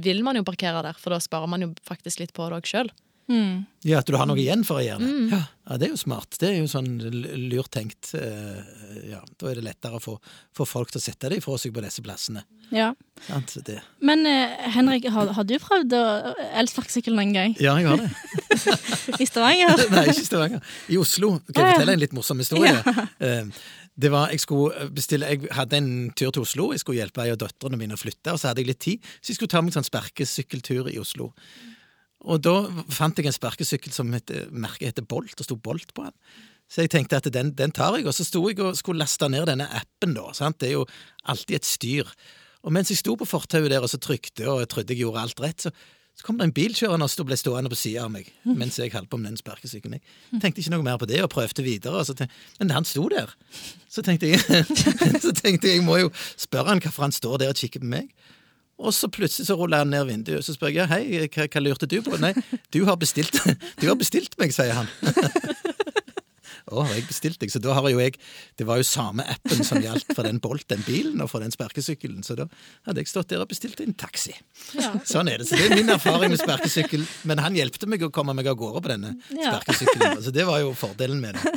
vil 0.05 0.23
man 0.27 0.37
jo 0.37 0.45
parkere 0.47 0.83
der. 0.87 0.99
For 1.01 1.11
da 1.15 1.21
sparer 1.23 1.49
man 1.51 1.61
jo 1.67 1.73
faktisk 1.89 2.21
litt 2.25 2.33
på 2.37 2.47
det 2.51 2.61
òg 2.63 2.71
sjøl. 2.71 2.91
Mm. 3.25 3.63
Ja, 3.89 4.03
At 4.03 4.07
du 4.11 4.19
har 4.21 4.27
noe 4.29 4.37
igjen 4.37 4.67
for 4.69 4.77
å 4.77 4.85
gjøre 4.85 5.01
det. 5.01 5.13
Ja, 5.33 5.39
ja, 5.71 5.77
Det 5.81 5.87
er 5.87 5.93
jo 5.95 5.97
smart. 5.97 6.37
Det 6.43 6.49
er 6.51 6.59
jo 6.59 6.67
sånn 6.69 6.91
lurt 7.49 7.71
tenkt. 7.73 8.11
eh, 8.15 8.59
Ja, 9.09 9.23
Da 9.41 9.49
er 9.49 9.55
det 9.57 9.65
lettere 9.65 9.97
å 9.97 10.03
få, 10.03 10.19
få 10.53 10.67
folk 10.69 10.91
til 10.93 11.01
å 11.01 11.05
sette 11.07 11.31
det 11.33 11.39
ifra 11.41 11.57
seg 11.59 11.73
på 11.73 11.81
disse 11.81 12.03
plassene. 12.05 12.43
Ja. 12.71 12.91
Sant? 13.27 13.55
Det. 13.65 13.79
Men 14.05 14.27
eh, 14.29 14.69
Henrik, 14.77 15.09
har, 15.09 15.33
har 15.33 15.45
du 15.49 15.55
prøvd 15.59 15.97
å- 15.97 16.35
elsparkesykkelen 16.61 17.21
en 17.25 17.33
gang? 17.33 17.57
Ja, 17.65 17.79
jeg 17.81 17.89
har 17.89 17.97
det. 17.97 18.11
I 19.23 19.25
Stavanger? 19.29 19.87
Nei, 19.95 20.05
ikke 20.13 20.21
i 20.21 20.29
Stavanger. 20.29 20.61
I 20.93 21.01
Oslo. 21.01 21.33
Kan 21.49 21.65
jeg 21.65 21.79
fortelle 21.79 21.97
en 21.97 22.05
litt 22.05 22.13
morsom 22.21 22.45
historie? 22.45 22.77
Eh, 23.25 23.49
Det 23.95 24.11
var, 24.11 24.33
jeg 24.35 24.43
skulle 24.43 24.89
bestille, 24.91 25.29
jeg 25.31 25.53
hadde 25.55 25.79
en 25.79 25.93
tur 26.19 26.33
til 26.35 26.43
Oslo, 26.43 26.73
jeg 26.75 26.83
skulle 26.83 26.99
hjelpe 26.99 27.23
ei 27.23 27.31
av 27.31 27.39
døtrene 27.39 27.79
mine 27.79 27.95
å 27.95 28.01
flytte, 28.01 28.33
og 28.33 28.41
så 28.41 28.51
hadde 28.51 28.65
jeg 28.65 28.73
litt 28.73 28.83
tid, 28.83 29.13
så 29.21 29.31
jeg 29.31 29.39
skulle 29.39 29.53
ta 29.53 29.63
meg 29.63 29.71
en 29.71 29.77
sånn 29.77 29.87
sparkesykkeltur 29.87 30.91
i 30.91 30.99
Oslo. 30.99 31.29
Og 32.25 32.41
da 32.43 32.57
fant 32.91 33.21
jeg 33.21 33.29
en 33.29 33.37
sparkesykkel 33.37 33.95
som 33.95 34.11
het, 34.17 34.33
merket 34.51 34.91
heter 34.91 35.07
Bolt, 35.07 35.37
og 35.39 35.47
sto 35.47 35.59
Bolt 35.61 35.95
på 35.95 36.09
den. 36.09 36.17
Så 36.71 36.83
jeg 36.83 36.95
tenkte 36.95 37.21
at 37.21 37.29
den, 37.31 37.53
den 37.55 37.75
tar 37.77 37.99
jeg, 37.99 38.09
og 38.09 38.17
så 38.17 38.25
sto 38.27 38.43
jeg 38.49 38.59
og 38.65 38.79
skulle 38.79 39.05
laste 39.05 39.29
ned 39.31 39.47
denne 39.51 39.69
appen, 39.79 40.17
da. 40.17 40.31
Sant? 40.35 40.59
Det 40.63 40.73
er 40.73 40.79
jo 40.79 40.87
alltid 41.31 41.61
et 41.61 41.69
styr. 41.69 42.15
Og 42.65 42.73
mens 42.73 42.91
jeg 42.91 42.99
sto 43.03 43.15
på 43.21 43.29
fortauet 43.29 43.69
der 43.71 43.85
og 43.85 43.93
så 43.93 44.01
trykte 44.01 44.49
og 44.49 44.63
jeg 44.63 44.71
trodde 44.73 44.95
jeg 44.97 45.05
gjorde 45.05 45.27
alt 45.27 45.45
rett, 45.45 45.67
så, 45.67 45.75
så 46.15 46.27
kom 46.27 46.39
det 46.39 46.47
en 46.47 46.55
bilkjørende 46.55 47.09
og 47.09 47.27
ble 47.27 47.37
stående 47.39 47.71
på 47.73 47.79
sida 47.79 48.05
av 48.07 48.13
meg 48.15 48.29
mens 48.47 48.79
jeg 48.79 48.93
holdt 48.95 49.11
på 49.11 49.19
med 49.19 49.33
den 49.33 49.41
sparkesykkelen. 49.41 49.99
Jeg 50.31 50.43
tenkte 50.45 50.63
ikke 50.63 50.75
noe 50.77 50.87
mer 50.87 51.01
på 51.01 51.09
det 51.11 51.19
og 51.25 51.33
prøvde 51.33 51.65
videre, 51.67 52.05
tenkte, 52.07 52.29
men 52.61 52.71
han 52.71 52.87
sto 52.87 53.09
der. 53.11 53.35
Så 53.91 54.05
tenkte 54.07 54.31
jeg 54.31 54.39
så 55.25 55.35
tenkte 55.35 55.69
jeg, 55.69 55.81
jeg 55.81 55.85
må 55.87 55.99
jo 56.05 56.13
spørre 56.37 56.71
han 56.71 56.83
hvorfor 56.85 57.09
han 57.09 57.15
står 57.15 57.43
der 57.43 57.55
og 57.55 57.59
kikker 57.59 57.83
på 57.83 57.91
meg. 57.97 58.15
Og 58.79 58.95
så 58.95 59.09
plutselig 59.11 59.47
så 59.47 59.55
ruller 59.59 59.83
han 59.85 59.91
ned 59.91 60.07
vinduet, 60.09 60.39
og 60.39 60.45
så 60.47 60.55
spør 60.55 60.73
jeg 60.75 60.91
hei, 60.91 61.03
hva, 61.27 61.47
hva 61.47 61.63
lurte 61.63 61.87
du 61.91 62.01
på? 62.03 62.17
Nei, 62.23 62.33
du 62.75 62.83
har 62.89 62.99
bestilt, 62.99 63.37
du 63.81 63.87
har 63.87 63.99
bestilt 63.99 64.35
meg, 64.39 64.55
sier 64.55 64.75
han. 64.75 64.91
Å, 66.73 66.85
jeg 66.89 67.05
bestilt 67.09 67.39
deg? 67.43 67.51
Så 67.53 67.61
da 67.61 67.75
har 67.77 67.85
jo 67.93 67.99
jeg 68.01 68.15
Det 68.57 68.65
var 68.67 68.79
jo 68.81 68.87
samme 68.89 69.25
appen 69.29 69.65
som 69.67 69.83
gjaldt 69.85 70.15
for 70.17 70.25
den 70.25 70.39
Bolt, 70.41 70.65
den 70.73 70.81
bilen, 70.87 71.21
og 71.21 71.29
for 71.31 71.45
den 71.45 71.53
sparkesykkelen. 71.53 72.23
Så 72.25 72.37
da 72.39 72.47
hadde 72.87 73.03
jeg 73.03 73.11
stått 73.11 73.29
der 73.29 73.43
og 73.45 73.49
bestilt 73.51 73.81
en 73.85 73.93
taxi. 73.95 74.33
Sånn 75.05 75.29
er 75.29 75.39
det. 75.43 75.49
Så 75.51 75.59
det 75.61 75.69
er 75.71 75.77
min 75.77 75.93
erfaring 75.93 76.33
med 76.33 76.41
sparkesykkel. 76.41 77.05
Men 77.29 77.43
han 77.45 77.55
hjelpte 77.59 77.89
meg 77.91 78.03
å 78.07 78.11
komme 78.15 78.33
meg 78.37 78.49
av 78.49 78.57
gårde 78.61 78.81
på 78.85 78.93
denne 78.95 79.15
Ja. 79.35 79.53
sparkesykkelen. 79.59 80.23
Så 80.25 80.33
det 80.33 80.47
var 80.49 80.61
jo 80.65 80.73
fordelen 80.79 81.21
med 81.21 81.37
det. 81.37 81.55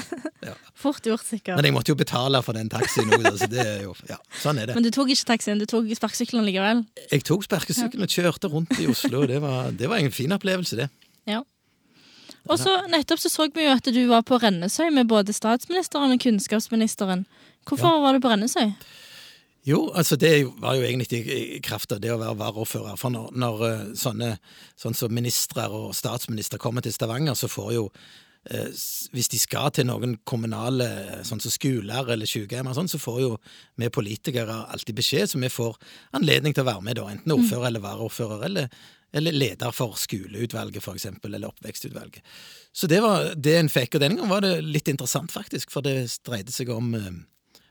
Ja. 0.47 0.53
Fort 0.77 1.01
gjort, 1.07 1.23
sikkert. 1.25 1.55
Men 1.57 1.65
jeg 1.65 1.73
måtte 1.75 1.91
jo 1.91 1.97
betale 1.99 2.39
for 2.45 2.53
den 2.55 2.69
taxien 2.69 3.09
òg, 3.11 3.25
så 3.39 3.47
det 3.49 3.63
er 3.65 3.81
jo 3.87 3.95
Ja, 4.07 4.19
sånn 4.43 4.59
er 4.61 4.67
det. 4.69 4.75
Men 4.77 4.85
du 4.85 4.91
tok 4.93 5.09
ikke 5.11 5.25
taxien, 5.33 5.59
du 5.59 5.65
tok 5.65 5.89
sparkesykkelen 5.97 6.45
likevel? 6.47 6.85
Jeg 7.11 7.23
tok 7.27 7.43
sparkesykkelen 7.47 8.05
og 8.05 8.13
kjørte 8.13 8.51
rundt 8.53 8.75
i 8.79 8.85
Oslo. 8.91 9.25
Det 9.27 9.41
var, 9.43 9.71
det 9.71 9.89
var 9.89 9.97
en 10.03 10.11
fin 10.13 10.31
opplevelse, 10.31 10.77
det. 10.77 10.89
Ja. 11.27 11.41
Og 12.47 12.59
så 12.59 12.77
nettopp 12.91 13.19
så 13.21 13.31
så 13.31 13.49
vi 13.53 13.65
jo 13.65 13.73
at 13.75 13.89
du 13.93 14.03
var 14.09 14.23
på 14.27 14.39
Rennesøy 14.41 14.89
med 14.95 15.09
både 15.09 15.35
statsministeren 15.35 16.15
og 16.15 16.23
kunnskapsministeren. 16.23 17.25
Hvorfor 17.67 18.01
var 18.03 18.15
du 18.15 18.23
på 18.23 18.31
Rennesøy? 18.31 18.71
Jo, 19.67 19.89
altså 19.91 20.15
det 20.15 20.45
var 20.61 20.77
jo 20.77 20.85
egentlig 20.87 21.25
i 21.27 21.59
kraft 21.59 21.91
av 21.91 21.99
det 21.99 22.13
å 22.13 22.21
være 22.21 22.37
varaordfører. 22.39 22.95
For 22.99 23.11
når, 23.11 23.33
når 23.35 23.65
eh, 23.67 23.81
sånne 23.99 24.37
sånn 24.79 24.95
som 24.95 25.11
ministre 25.11 25.65
og 25.67 25.91
statsminister 25.97 26.61
kommer 26.61 26.85
til 26.85 26.95
Stavanger, 26.95 27.35
så 27.35 27.49
får 27.51 27.73
jo 27.75 27.89
eh, 28.47 28.69
Hvis 29.11 29.27
de 29.33 29.39
skal 29.41 29.73
til 29.75 29.89
noen 29.89 30.15
kommunale 30.23 30.87
sånn 31.27 31.43
som 31.43 31.51
skoler 31.51 32.13
eller 32.15 32.29
sykehjem, 32.29 32.71
sånn, 32.77 32.87
så 32.87 33.01
får 33.01 33.19
jo 33.25 33.33
vi 33.75 33.91
politikere 33.91 34.61
alltid 34.71 35.01
beskjed, 35.01 35.33
så 35.33 35.43
vi 35.43 35.51
får 35.51 35.75
anledning 36.15 36.55
til 36.55 36.63
å 36.63 36.71
være 36.71 36.87
med, 36.87 37.01
da, 37.01 37.09
enten 37.11 37.35
ordfører 37.35 37.67
eller 37.67 37.83
varaordfører, 37.83 38.47
eller, 38.47 38.71
eller 39.15 39.35
leder 39.35 39.71
for 39.71 39.95
skoleutvalget, 39.99 40.83
for 40.83 40.97
eksempel, 40.97 41.33
eller 41.33 41.51
oppvekstutvalget. 41.53 42.21
Så 42.75 42.89
det 42.91 43.01
var 43.01 43.33
det 43.35 43.55
en 43.57 43.71
fikk, 43.71 43.95
og 43.95 44.03
denne 44.03 44.19
gangen 44.19 44.33
var 44.33 44.43
det 44.45 44.59
litt 44.65 44.91
interessant, 44.91 45.31
faktisk, 45.33 45.71
for 45.73 45.85
det 45.85 46.19
dreide 46.27 46.53
seg 46.53 46.69
om 46.73 46.93
eh, 46.97 47.11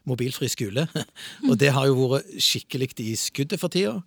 mobilfri 0.07 0.49
skole. 0.51 0.87
Og 1.51 1.57
det 1.61 1.73
har 1.75 1.89
jo 1.89 2.09
vært 2.15 2.31
skikkelig 2.43 2.93
i 3.03 3.15
skuddet 3.19 3.61
for 3.61 3.73
tida. 3.73 3.99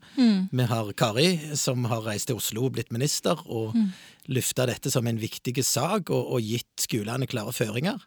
Vi 0.55 0.67
har 0.71 0.93
Kari, 0.97 1.29
som 1.59 1.85
har 1.91 2.05
reist 2.07 2.29
til 2.31 2.39
Oslo 2.39 2.67
og 2.67 2.77
blitt 2.77 2.93
minister, 2.95 3.39
og 3.47 3.75
mm. 3.75 3.89
løfta 4.35 4.67
dette 4.69 4.91
som 4.93 5.07
en 5.07 5.19
viktig 5.19 5.57
sak 5.65 6.09
og, 6.09 6.33
og 6.35 6.45
gitt 6.45 6.87
skolene 6.87 7.27
klare 7.29 7.53
føringer. 7.55 7.99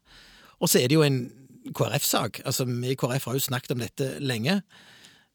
Og 0.62 0.70
så 0.70 0.80
er 0.80 0.88
det 0.88 0.98
jo 0.98 1.04
en 1.06 1.26
KrF-sak. 1.76 2.42
Altså, 2.48 2.64
Vi 2.64 2.94
i 2.94 2.98
KrF 2.98 3.28
har 3.28 3.36
jo 3.38 3.44
snakket 3.44 3.76
om 3.76 3.84
dette 3.84 4.08
lenge. 4.20 4.62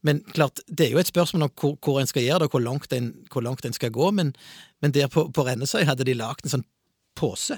Men 0.07 0.23
klart, 0.31 0.61
det 0.67 0.87
er 0.87 0.95
jo 0.95 1.01
et 1.01 1.11
spørsmål 1.11 1.49
om 1.49 1.53
hvor, 1.59 1.75
hvor 1.83 1.99
en 1.99 2.07
skal 2.09 2.23
gjøre 2.23 2.45
det, 2.45 2.49
og 2.49 2.55
hvor 2.55 2.63
langt 2.63 2.93
en, 2.95 3.11
hvor 3.33 3.43
langt 3.43 3.67
en 3.67 3.75
skal 3.75 3.91
gå. 3.91 4.11
Men, 4.15 4.31
men 4.81 4.95
der 4.95 5.11
på, 5.11 5.27
på 5.35 5.43
Rennesøy 5.47 5.83
hadde 5.87 6.07
de 6.07 6.15
lagd 6.15 6.45
en 6.45 6.57
sånn 6.57 6.67
pose 7.17 7.57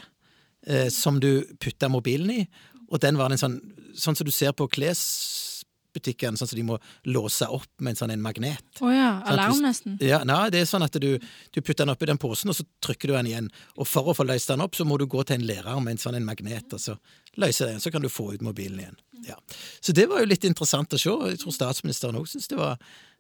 eh, 0.67 0.87
som 0.93 1.19
du 1.21 1.43
putta 1.61 1.91
mobilen 1.91 2.31
i, 2.33 2.41
og 2.89 3.01
den 3.03 3.19
var 3.19 3.31
en 3.31 3.41
sånn, 3.41 3.59
sånn 3.93 4.17
som 4.17 4.25
du 4.25 4.31
ser 4.33 4.55
på 4.57 4.65
klesbutikken, 4.71 6.39
sånn 6.39 6.49
som 6.49 6.57
de 6.57 6.65
må 6.65 6.79
låse 7.05 7.45
opp 7.45 7.69
med 7.83 7.93
en 7.93 7.99
sånn 8.01 8.13
en 8.15 8.23
magnet. 8.23 8.65
Å 8.81 8.89
ja, 8.93 9.11
Sant, 9.19 9.29
alarm 9.35 9.61
nesten. 9.67 9.99
Ja, 10.01 10.23
nei, 10.25 10.47
det 10.53 10.63
er 10.63 10.71
sånn 10.71 10.87
at 10.87 10.97
du, 11.01 11.11
du 11.19 11.61
putter 11.61 11.83
den 11.83 11.93
oppi 11.93 12.09
den 12.09 12.21
posen, 12.21 12.49
og 12.49 12.57
så 12.57 12.65
trykker 12.85 13.11
du 13.11 13.17
den 13.19 13.29
igjen. 13.29 13.51
Og 13.77 13.89
for 13.89 14.09
å 14.09 14.17
få 14.17 14.25
løst 14.25 14.49
den 14.49 14.65
opp, 14.65 14.79
så 14.79 14.87
må 14.89 14.97
du 14.97 15.05
gå 15.11 15.21
til 15.27 15.37
en 15.37 15.45
lærer 15.51 15.83
med 15.83 15.97
en 15.97 16.01
sånn 16.01 16.17
en 16.17 16.25
magnet, 16.25 16.73
og 16.73 16.81
så 16.81 16.97
løser 17.37 17.69
den, 17.69 17.83
så 17.83 17.93
kan 17.93 18.01
du 18.01 18.09
få 18.09 18.31
ut 18.33 18.45
mobilen 18.45 18.81
igjen. 18.81 18.99
Ja. 19.27 19.37
Så 19.83 19.95
det 19.95 20.07
var 20.11 20.23
jo 20.23 20.29
litt 20.29 20.45
interessant 20.47 20.93
å 20.95 20.99
se. 20.99 21.13
Jeg 21.31 21.41
tror 21.41 21.55
statsministeren 21.55 22.19
òg 22.19 22.27
syntes 22.29 22.49
det 22.51 22.59
var, 22.59 22.79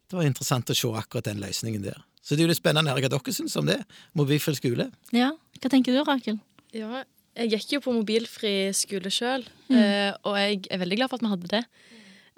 det 0.09 0.17
var 0.17 0.27
interessant 0.27 0.71
å 0.71 0.77
se 0.77 0.91
akkurat 1.01 1.29
den 1.29 1.41
løsningen 1.43 1.85
der. 1.85 1.99
Så 2.23 2.35
det 2.35 2.43
er 2.43 2.49
jo 2.49 2.53
litt 2.53 2.61
spennende 2.61 2.93
hva 2.93 3.11
dere 3.11 3.33
syns 3.35 3.55
om 3.59 3.69
det. 3.69 3.79
Mobilfri 4.17 4.55
skole. 4.57 4.89
Ja, 5.15 5.31
Hva 5.59 5.71
tenker 5.71 5.95
du, 5.95 6.03
Rakel? 6.07 6.37
Ja, 6.75 7.03
jeg 7.39 7.53
gikk 7.53 7.77
jo 7.77 7.81
på 7.83 7.93
mobilfri 7.95 8.69
skole 8.75 9.11
sjøl, 9.13 9.45
mm. 9.69 10.19
og 10.27 10.35
jeg 10.37 10.61
er 10.69 10.81
veldig 10.81 10.99
glad 10.99 11.11
for 11.11 11.19
at 11.19 11.25
vi 11.25 11.31
hadde 11.33 11.51
det. 11.51 11.63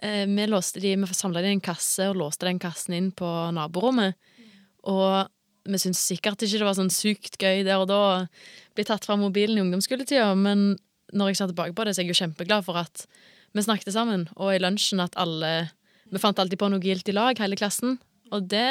Eh, 0.02 0.26
vi 0.30 0.48
låste 0.50 0.82
de, 0.82 0.96
vi 0.96 1.14
samla 1.14 1.44
det 1.44 1.52
i 1.52 1.58
en 1.58 1.64
kasse 1.64 2.08
og 2.10 2.18
låste 2.18 2.48
den 2.48 2.60
kassen 2.62 2.96
inn 2.98 3.12
på 3.14 3.28
naborommet. 3.56 4.18
Og 4.90 5.30
vi 5.70 5.82
syntes 5.82 6.02
sikkert 6.10 6.42
ikke 6.42 6.62
det 6.62 6.68
var 6.68 6.78
sånn 6.78 6.94
sykt 6.94 7.38
gøy 7.42 7.62
der 7.68 7.82
og 7.82 7.90
da 7.92 8.00
å 8.02 8.14
bli 8.78 8.86
tatt 8.88 9.06
fra 9.06 9.18
mobilen 9.20 9.60
i 9.60 9.66
ungdomsskoletida, 9.66 10.32
men 10.38 10.72
når 11.14 11.32
jeg 11.32 11.42
ser 11.42 11.52
tilbake 11.52 11.76
på 11.78 11.86
det, 11.86 11.94
så 11.94 12.02
er 12.02 12.08
jeg 12.08 12.16
jo 12.16 12.22
kjempeglad 12.24 12.66
for 12.66 12.80
at 12.82 13.06
vi 13.56 13.64
snakket 13.66 13.94
sammen, 13.96 14.28
og 14.38 14.54
i 14.56 14.62
lunsjen 14.62 15.04
at 15.04 15.18
alle 15.20 15.72
Vi 16.12 16.20
fant 16.20 16.40
alltid 16.44 16.60
på 16.60 16.68
noe 16.68 16.84
gildt 16.84 17.08
i 17.08 17.14
lag, 17.16 17.40
hele 17.40 17.56
klassen, 17.56 17.94
og 18.36 18.50
det, 18.52 18.66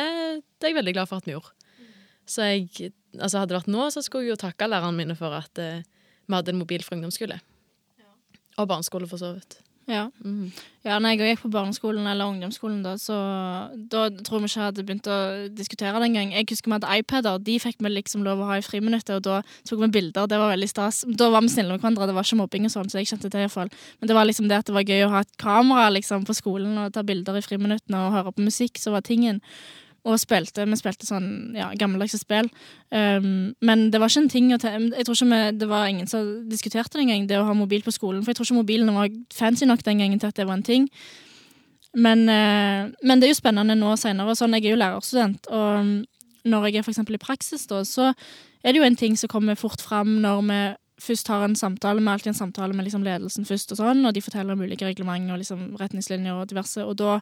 det 0.61 0.67
er 0.67 0.75
jeg 0.75 0.77
veldig 0.77 0.93
glad 0.93 1.09
for 1.09 1.23
at 1.23 1.25
vi 1.25 1.33
gjorde. 1.33 1.55
Så 2.29 2.45
jeg, 2.45 2.91
altså 3.17 3.41
hadde 3.41 3.55
det 3.55 3.57
vært 3.57 3.71
nå, 3.73 3.87
så 3.95 4.03
skulle 4.05 4.27
jeg 4.27 4.35
jo 4.35 4.43
takke 4.43 4.69
lærerne 4.69 4.99
mine 4.99 5.17
for 5.17 5.33
at 5.39 5.57
eh, 5.57 5.81
vi 6.29 6.37
hadde 6.37 6.53
en 6.53 6.61
mobil 6.61 6.85
fra 6.85 6.99
ungdomsskole. 6.99 7.39
Og 8.61 8.69
barneskole, 8.69 9.09
for 9.09 9.23
så 9.23 9.33
vidt. 9.39 9.57
Ja. 9.91 10.05
Mhm. 10.23 10.53
ja, 10.85 10.99
når 11.03 11.13
jeg 11.13 11.35
gikk 11.35 11.43
på 11.43 11.51
barneskolen 11.53 12.07
eller 12.07 12.31
ungdomsskolen, 12.31 12.79
da, 12.85 12.95
så 12.97 13.17
da 13.91 14.05
tror 14.25 14.41
vi 14.41 14.49
ikke 14.49 14.61
jeg 14.61 14.69
hadde 14.69 14.85
begynt 14.87 15.09
å 15.11 15.19
diskutere 15.53 15.99
det 15.99 16.09
engang. 16.09 16.31
Jeg 16.33 16.47
husker 16.49 16.71
vi 16.71 16.77
hadde 16.79 16.95
iPader, 17.01 17.43
de 17.43 17.59
fikk 17.61 17.83
vi 17.83 17.91
liksom 17.93 18.23
lov 18.25 18.41
å 18.41 18.49
ha 18.49 18.61
i 18.61 18.65
friminuttet, 18.65 19.13
og 19.19 19.27
da 19.27 19.41
tok 19.69 19.83
vi 19.83 19.91
bilder, 19.99 20.31
det 20.31 20.39
var 20.41 20.55
veldig 20.55 20.71
stas. 20.71 21.03
Da 21.05 21.29
var 21.35 21.43
vi 21.45 21.53
snille 21.53 21.75
med 21.75 21.83
hverandre, 21.83 22.07
det 22.09 22.17
var 22.17 22.25
ikke 22.25 22.41
mobbing 22.41 22.71
og 22.71 22.75
sånn, 22.77 22.89
så 22.89 23.03
jeg 23.03 23.11
kjente 23.11 23.33
det 23.35 23.43
iallfall. 23.43 23.75
Men 24.01 24.13
det 24.13 24.17
var 24.17 24.31
liksom 24.31 24.49
det 24.49 24.63
at 24.63 24.71
det 24.71 24.79
var 24.79 24.89
gøy 24.89 25.05
å 25.05 25.13
ha 25.13 25.21
et 25.27 25.37
kamera 25.43 25.91
liksom 25.93 26.25
på 26.25 26.39
skolen 26.39 26.79
og 26.79 26.95
ta 26.95 27.05
bilder 27.05 27.37
i 27.37 27.45
friminuttene 27.45 28.07
og 28.07 28.17
høre 28.17 28.33
på 28.33 28.47
musikk, 28.47 28.81
så 28.81 28.95
var 28.95 29.05
tingen. 29.05 29.43
Og 30.09 30.17
spilte, 30.17 30.65
vi 30.65 30.77
spilte 30.81 31.05
sånn 31.05 31.57
ja, 31.59 31.67
gammeldagse 31.77 32.17
spill. 32.23 32.47
Um, 32.89 33.51
men 33.61 33.89
det 33.93 34.01
var 34.01 34.09
ikke 34.09 34.23
en 34.23 34.31
ting 34.33 34.47
Jeg 34.49 35.05
tror 35.05 35.13
ikke 35.13 35.29
vi, 35.29 35.41
det 35.61 35.69
var 35.69 35.91
ingen 35.91 36.09
som 36.09 36.31
diskuterte 36.49 36.97
det 36.97 37.05
engang, 37.05 37.27
det 37.29 37.37
å 37.37 37.45
ha 37.45 37.57
mobil 37.57 37.85
på 37.85 37.93
skolen. 37.93 38.23
For 38.25 38.33
jeg 38.33 38.41
tror 38.41 38.49
ikke 38.49 38.61
mobilene 38.63 38.95
var 38.97 39.11
fancy 39.37 39.69
nok 39.69 39.85
den 39.85 40.01
gangen 40.01 40.23
til 40.23 40.33
at 40.33 40.41
det 40.41 40.49
var 40.49 40.57
en 40.57 40.65
ting. 40.65 40.89
Men, 41.93 42.25
uh, 42.31 42.89
men 43.03 43.21
det 43.21 43.29
er 43.29 43.35
jo 43.35 43.43
spennende 43.43 43.77
nå 43.77 43.93
senere. 44.01 44.37
Sånn, 44.39 44.57
jeg 44.57 44.71
er 44.71 44.77
jo 44.77 44.81
lærerstudent, 44.81 45.51
og 45.53 45.83
um, 45.83 45.97
når 46.49 46.71
jeg 46.71 46.81
er 46.81 46.93
eksempel 46.95 47.19
i 47.19 47.21
praksis, 47.21 47.67
da, 47.69 47.83
så 47.85 48.13
er 48.65 48.73
det 48.73 48.81
jo 48.81 48.87
en 48.87 48.97
ting 48.97 49.17
som 49.19 49.29
kommer 49.29 49.59
fort 49.59 49.83
fram 49.85 50.21
når 50.23 50.45
vi 50.49 50.61
først 51.01 51.29
har 51.33 51.45
en 51.45 51.57
samtale. 51.57 52.01
Vi 52.01 52.07
har 52.07 52.19
alltid 52.19 52.33
en 52.35 52.41
samtale 52.41 52.77
med 52.77 52.85
liksom 52.85 53.05
ledelsen 53.05 53.49
først, 53.49 53.73
og 53.73 53.81
sånn, 53.81 54.05
og 54.05 54.15
de 54.15 54.23
forteller 54.25 54.57
om 54.57 54.63
ulike 54.65 54.87
reglement 54.89 55.33
og 55.33 55.41
liksom 55.41 55.75
retningslinjer 55.81 56.37
og 56.37 56.49
diverse. 56.51 56.85
Og 56.85 56.97
da 57.01 57.19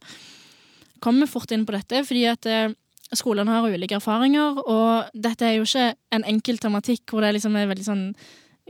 kommer 1.04 1.30
fort 1.30 1.52
inn 1.54 1.66
på 1.68 1.74
dette, 1.76 2.02
fordi 2.06 2.26
at 2.30 2.48
eh, 2.48 2.74
skolene 3.16 3.54
har 3.54 3.68
ulike 3.68 3.96
erfaringer, 3.98 4.60
og 4.68 5.08
dette 5.14 5.46
er 5.46 5.56
jo 5.56 5.66
ikke 5.68 5.92
en 6.14 6.26
enkel 6.28 6.60
tematikk 6.60 7.08
hvor 7.08 7.24
det 7.24 7.36
liksom 7.38 7.56
er 7.56 7.70
veldig 7.70 7.86
sånn 7.86 8.04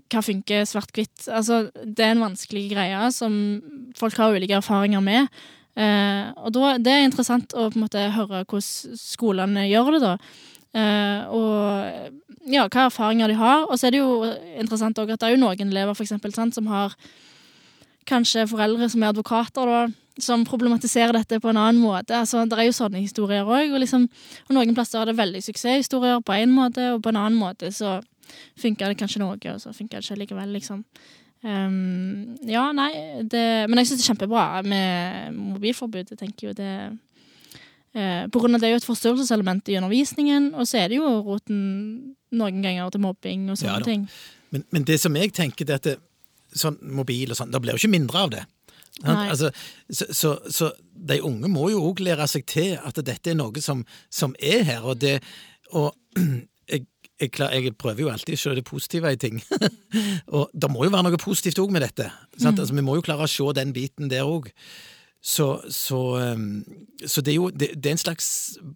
hva 0.07 0.23
funker 0.23 0.67
svart-hvitt? 0.69 1.27
Altså, 1.35 1.69
det 1.75 2.05
er 2.05 2.15
en 2.15 2.23
vanskelig 2.23 2.69
greie 2.71 3.09
som 3.15 3.33
folk 3.99 4.19
har 4.21 4.37
ulike 4.37 4.55
erfaringer 4.61 5.03
med. 5.03 5.27
Eh, 5.79 6.31
og 6.39 6.53
da, 6.55 6.77
det 6.83 6.93
er 6.93 7.07
interessant 7.07 7.55
å 7.55 7.69
på 7.71 7.79
en 7.79 7.85
måte 7.87 8.05
høre 8.15 8.45
hvordan 8.45 8.99
skolene 8.99 9.67
gjør 9.69 9.97
det, 9.97 10.01
da. 10.05 10.15
Eh, 10.79 11.35
og 11.35 12.49
ja, 12.49 12.67
hva 12.67 12.87
erfaringer 12.89 13.31
de 13.31 13.39
har. 13.39 13.67
Og 13.67 13.79
så 13.79 13.89
er 13.89 13.97
det 13.97 14.03
jo 14.03 14.23
interessant 14.59 14.99
også 14.99 15.17
at 15.17 15.23
det 15.23 15.31
er 15.31 15.37
jo 15.37 15.43
noen 15.43 15.73
elever 15.73 15.99
for 15.99 16.07
eksempel, 16.07 16.35
sant, 16.35 16.57
som 16.57 16.71
har 16.73 16.97
kanskje 18.09 18.49
foreldre 18.51 18.89
som 18.91 19.05
er 19.05 19.13
advokater, 19.13 19.71
da, 19.71 19.83
som 20.19 20.45
problematiserer 20.49 21.15
dette 21.15 21.39
på 21.43 21.53
en 21.53 21.61
annen 21.61 21.81
måte. 21.83 22.17
Altså, 22.19 22.43
det 22.49 22.59
er 22.59 22.69
jo 22.69 22.77
sånne 22.77 23.03
historier 23.05 23.47
òg. 23.47 23.71
Og, 23.71 23.79
liksom, 23.85 24.09
og 24.49 24.57
noen 24.57 24.75
plasser 24.77 25.03
er 25.03 25.11
det 25.11 25.19
veldig 25.19 25.45
suksesshistorier 25.47 26.25
på 26.27 26.37
én 26.37 26.53
måte, 26.55 26.95
og 26.95 27.05
på 27.05 27.13
en 27.13 27.21
annen 27.21 27.39
måte 27.39 27.71
så 27.75 27.99
funker 28.61 28.91
det 28.91 28.99
kanskje 29.01 29.23
noe, 29.23 29.39
og 29.39 29.63
så 29.63 29.73
funker 29.73 30.01
det 30.01 30.09
ikke 30.09 30.23
likevel, 30.25 30.53
liksom. 30.57 30.83
Um, 31.39 32.35
ja, 32.51 32.65
nei, 32.75 32.91
det, 33.31 33.43
men 33.71 33.79
jeg 33.79 33.93
syns 33.93 34.01
det 34.01 34.05
er 34.05 34.11
kjempebra 34.11 34.47
med 34.67 35.37
mobilforbud. 35.37 36.11
Jeg 36.11 36.19
tenker 36.19 36.49
jo 36.49 36.55
det 36.59 36.73
uh, 37.95 38.25
På 38.27 38.43
grunn 38.43 38.59
av 38.59 38.63
det 38.63 38.67
er 38.69 38.75
jo 38.75 38.81
et 38.81 38.89
forstyrrelseselement 38.89 39.71
i 39.71 39.79
undervisningen, 39.79 40.51
og 40.59 40.67
så 40.67 40.83
er 40.83 40.91
det 40.91 40.99
jo 40.99 41.13
roten 41.29 41.61
noen 42.35 42.59
ganger 42.65 42.91
til 42.91 43.05
mobbing 43.07 43.47
og 43.53 43.61
sånne 43.61 43.79
Ja 43.79 43.87
ting. 43.87 44.09
Men, 44.51 44.65
men 44.75 44.85
det 44.89 44.99
som 44.99 45.15
jeg 45.17 45.31
tenker, 45.37 45.69
det 45.69 45.77
er 45.77 45.83
at 45.85 46.08
sånn 46.55 46.79
mobil 46.95 47.33
og 47.33 47.39
sånn, 47.39 47.53
det 47.53 47.61
blir 47.63 47.77
jo 47.77 47.83
ikke 47.83 47.97
mindre 47.97 48.25
av 48.25 48.33
det. 48.37 48.45
Altså, 49.07 49.51
så, 49.91 50.07
så, 50.11 50.35
så 50.51 50.71
de 50.91 51.21
unge 51.23 51.51
må 51.53 51.69
jo 51.71 51.85
òg 51.91 52.03
lære 52.03 52.27
seg 52.31 52.47
til 52.51 52.77
at 52.83 52.99
dette 53.07 53.31
er 53.31 53.39
noe 53.39 53.63
som, 53.63 53.85
som 54.11 54.35
er 54.43 54.65
her, 54.67 54.83
og 54.85 54.99
det 55.05 55.21
Og 55.77 55.93
jeg, 56.73 56.87
jeg, 57.21 57.31
jeg 57.37 57.75
prøver 57.77 58.07
jo 58.07 58.11
alltid 58.11 58.39
å 58.39 58.41
se 58.41 58.55
det 58.57 58.65
positive 58.65 59.13
i 59.13 59.21
ting. 59.21 59.43
og 60.37 60.49
det 60.55 60.71
må 60.73 60.87
jo 60.87 60.93
være 60.95 61.11
noe 61.11 61.21
positivt 61.21 61.61
òg 61.61 61.75
med 61.75 61.85
dette. 61.85 62.09
Sant? 62.39 62.59
Altså, 62.59 62.75
vi 62.75 62.85
må 62.85 62.97
jo 62.97 63.05
klare 63.05 63.27
å 63.27 63.31
se 63.31 63.45
den 63.59 63.75
biten 63.77 64.09
der 64.09 64.25
òg. 64.27 64.49
Så, 65.21 65.61
så, 65.69 65.99
um, 66.17 66.65
så 67.05 67.21
det 67.21 67.33
er 67.33 67.37
jo 67.37 67.49
det, 67.51 67.73
det 67.75 67.91
er 67.91 67.97
en 67.97 68.01
slags 68.01 68.29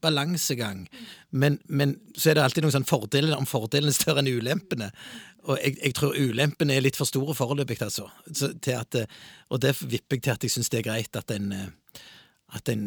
balansegang. 0.03 0.85
Men, 1.31 1.61
men 1.69 1.95
så 2.13 2.31
er 2.31 2.37
det 2.37 2.45
alltid 2.45 2.67
noen 2.67 2.75
sånn 2.75 2.89
fordeler 2.89 3.39
om 3.39 3.47
fordelene 3.49 3.95
er 3.95 3.97
større 3.97 4.25
enn 4.25 4.33
ulempene. 4.35 4.91
Og 5.51 5.59
jeg, 5.59 5.77
jeg 5.83 5.95
tror 5.99 6.15
ulempene 6.15 6.77
er 6.77 6.85
litt 6.85 6.99
for 6.99 7.09
store 7.09 7.35
foreløpig, 7.35 7.81
altså. 7.83 8.07
Så 8.31 8.53
til 8.63 8.77
at, 8.79 8.95
eh, 8.95 9.23
og 9.51 9.63
det 9.65 9.75
vipper 9.81 10.19
jeg 10.19 10.23
til 10.23 10.37
at 10.37 10.45
jeg 10.47 10.55
syns 10.55 10.71
det 10.71 10.83
er 10.83 10.91
greit 10.91 11.19
at 11.19 11.35
en 11.35 11.53
eh, 11.57 11.71
at 12.53 12.69
en 12.69 12.83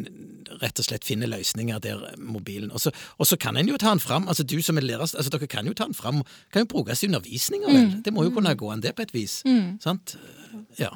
rett 0.60 0.78
og 0.78 0.86
slett 0.86 1.06
finner 1.06 1.26
løsninger 1.30 1.80
der 1.82 2.02
mobilen 2.22 2.70
Og 2.70 2.78
så, 2.84 2.92
og 3.18 3.26
så 3.26 3.38
kan 3.40 3.56
en 3.58 3.66
jo 3.66 3.78
ta 3.82 3.90
den 3.90 4.02
fram. 4.02 4.28
altså 4.28 4.44
Du 4.46 4.60
som 4.62 4.78
er 4.78 4.86
lærer, 4.86 5.02
altså 5.02 5.30
dere 5.32 5.48
kan 5.50 5.66
jo 5.66 5.74
ta 5.74 5.88
den 5.88 5.96
fram. 5.96 6.22
Kan 6.52 6.62
jo 6.62 6.70
brukes 6.70 7.02
i 7.02 7.08
undervisninga, 7.10 7.66
vel. 7.66 8.02
Det 8.04 8.12
må 8.14 8.24
jo 8.24 8.30
kunne 8.34 8.54
gå 8.54 8.70
an, 8.70 8.84
det, 8.84 8.94
på 8.94 9.02
et 9.02 9.14
vis. 9.14 9.40
Sant? 9.82 10.16
Ja. 10.78 10.92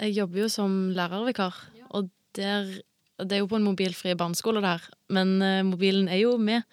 Jeg 0.00 0.16
jobber 0.16 0.42
jo 0.42 0.48
som 0.50 0.90
lærervikar, 0.96 1.54
og 1.94 2.08
der, 2.34 2.80
det 3.22 3.36
er 3.36 3.42
jo 3.44 3.46
på 3.46 3.60
en 3.60 3.66
mobilfri 3.68 4.16
barneskole 4.18 4.62
der, 4.64 4.82
men 5.12 5.36
uh, 5.38 5.60
mobilen 5.68 6.08
er 6.08 6.24
jo 6.24 6.32
med, 6.40 6.64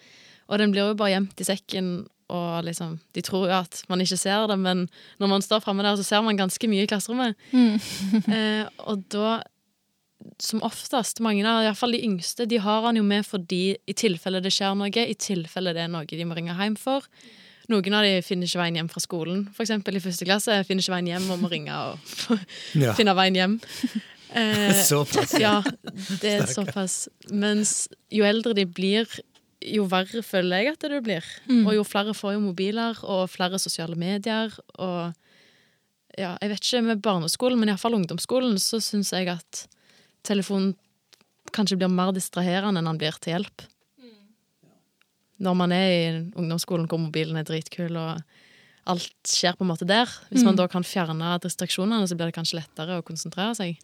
og 0.47 0.57
den 0.57 0.71
blir 0.73 0.87
jo 0.87 0.95
bare 0.97 1.11
gjemt 1.13 1.43
i 1.43 1.45
sekken, 1.45 1.91
og 2.29 2.63
liksom, 2.67 2.97
de 3.17 3.21
tror 3.25 3.47
jo 3.49 3.55
at 3.59 3.81
man 3.89 4.01
ikke 4.03 4.17
ser 4.21 4.47
det, 4.51 4.57
men 4.61 4.85
når 5.19 5.31
man 5.31 5.41
står 5.45 5.63
fremme 5.65 5.83
der, 5.85 5.95
så 5.99 6.05
ser 6.07 6.21
man 6.25 6.37
ganske 6.37 6.69
mye 6.69 6.85
i 6.85 6.89
klasserommet. 6.91 7.35
eh, 8.35 8.65
og 8.85 9.03
da, 9.13 9.39
som 10.43 10.61
oftest, 10.67 11.21
mange 11.25 11.45
av, 11.47 11.63
iallfall 11.65 11.95
de 11.95 12.03
yngste, 12.05 12.45
de 12.51 12.59
har 12.61 12.85
han 12.85 12.99
jo 12.99 13.03
med 13.07 13.25
fordi 13.27 13.63
i 13.89 13.95
tilfelle 13.97 14.41
det 14.43 14.51
skjer 14.55 14.75
noe, 14.77 14.89
i 14.91 15.15
tilfelle 15.17 15.73
det 15.75 15.85
er 15.87 15.91
noe 15.93 16.05
de 16.09 16.25
må 16.27 16.37
ringe 16.37 16.55
hjem 16.57 16.77
for. 16.79 17.07
Noen 17.69 17.93
av 17.93 18.01
de 18.05 18.15
finner 18.25 18.49
ikke 18.49 18.61
veien 18.63 18.79
hjem 18.79 18.87
fra 18.89 19.01
skolen, 19.03 19.43
for 19.53 19.61
eksempel 19.61 19.97
i 19.99 20.01
første 20.01 20.25
klasse. 20.25 20.55
Finner 20.65 20.81
ikke 20.81 20.95
veien 20.95 21.09
hjem 21.11 21.27
og 21.35 21.43
må 21.43 21.51
ringe 21.51 21.75
og 21.75 22.39
Ja. 22.83 22.95
finne 22.97 23.13
veien 23.17 23.37
hjem. 23.37 23.57
Eh, 24.29 24.79
Såpass. 24.85 25.35
ja, 25.41 25.59
det 26.21 26.31
er 26.39 26.49
såpass. 26.49 26.95
Mens 27.33 27.87
jo 28.13 28.25
eldre 28.25 28.55
de 28.57 28.65
blir, 28.65 29.05
jo 29.65 29.85
verre 29.91 30.21
føler 30.23 30.63
jeg 30.63 30.75
at 30.75 30.85
det 30.91 31.01
blir. 31.03 31.25
Og 31.67 31.73
jo 31.75 31.85
flere 31.87 32.13
får 32.15 32.35
jo 32.37 32.43
mobiler, 32.43 32.99
og 33.03 33.29
flere 33.31 33.59
sosiale 33.59 33.97
medier, 33.99 34.53
og 34.79 35.13
ja, 36.17 36.35
jeg 36.41 36.51
vet 36.51 36.63
ikke 36.63 36.81
med 36.83 37.01
barneskolen, 37.03 37.59
men 37.59 37.71
iallfall 37.71 37.95
ungdomsskolen, 37.95 38.57
så 38.59 38.79
syns 38.83 39.13
jeg 39.15 39.29
at 39.31 39.65
telefonen 40.27 40.73
kanskje 41.55 41.77
blir 41.79 41.91
mer 41.91 42.11
distraherende 42.13 42.81
enn 42.81 42.89
han 42.89 42.99
blir 42.99 43.15
til 43.21 43.37
hjelp. 43.37 43.63
Når 45.39 45.55
man 45.55 45.71
er 45.71 45.87
i 45.87 46.07
ungdomsskolen 46.35 46.89
hvor 46.91 46.99
mobilen 46.99 47.39
er 47.39 47.47
dritkul, 47.47 47.95
og 47.95 48.19
alt 48.89 49.13
skjer 49.27 49.55
på 49.55 49.63
en 49.63 49.69
måte 49.71 49.87
der. 49.87 50.09
Hvis 50.29 50.43
man 50.43 50.57
da 50.59 50.65
kan 50.67 50.83
fjerne 50.83 51.37
distraksjonene, 51.43 52.07
så 52.09 52.17
blir 52.17 52.31
det 52.31 52.35
kanskje 52.35 52.59
lettere 52.59 52.99
å 52.99 53.05
konsentrere 53.05 53.55
seg. 53.55 53.79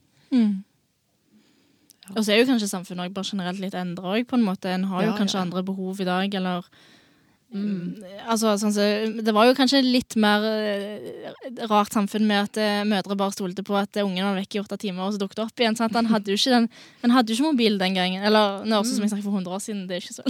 Og 2.13 2.19
så 2.21 2.33
er 2.33 2.41
jo 2.41 2.49
kanskje 2.51 2.69
samfunnet 2.69 3.13
bare 3.15 3.25
generelt 3.25 3.61
litt 3.61 3.77
endra 3.77 4.13
òg, 4.13 4.27
på 4.29 4.37
en 4.37 4.45
måte. 4.45 4.69
En 4.69 4.85
har 4.91 5.07
jo 5.07 5.15
kanskje 5.17 5.41
andre 5.41 5.63
behov 5.65 6.01
i 6.01 6.07
dag, 6.07 6.37
eller 6.41 6.67
Altså, 7.55 8.55
sånn 8.59 8.73
så, 8.73 8.85
Det 9.23 9.33
var 9.35 9.47
jo 9.47 9.55
kanskje 9.55 9.79
litt 9.85 10.15
mer 10.19 10.43
eh, 10.49 11.29
rart 11.69 11.93
samfunn 11.93 12.25
med 12.27 12.49
at 12.49 12.59
eh, 12.59 12.81
mødre 12.87 13.15
bare 13.19 13.35
stolte 13.35 13.63
på 13.65 13.77
at 13.79 13.95
ungen 14.01 14.25
var 14.25 14.35
vekk 14.41 14.57
i 14.57 14.61
åtte 14.63 14.79
timer, 14.81 15.05
og 15.05 15.15
så 15.15 15.21
dukket 15.21 15.39
det 15.39 15.45
opp 15.45 15.63
igjen. 15.63 15.77
Sant? 15.77 15.95
Han 15.95 16.09
hadde 16.11 16.33
jo 16.33 16.39
ikke 16.39 16.55
den 16.55 16.67
Han 17.03 17.13
hadde 17.15 17.31
jo 17.31 17.37
ikke 17.37 17.53
mobil 17.53 17.77
den 17.79 17.95
gangen. 17.95 18.25
Eller 18.27 18.65
nå 18.65 18.81
også, 18.81 18.97
som 18.97 19.05
jeg 19.05 19.13
snakket 19.13 19.27
for 19.27 19.39
100 19.39 19.55
år 19.55 19.63
siden, 19.63 19.85
det 19.87 19.97
er 19.97 20.03
ikke 20.03 20.17
så 20.17 20.25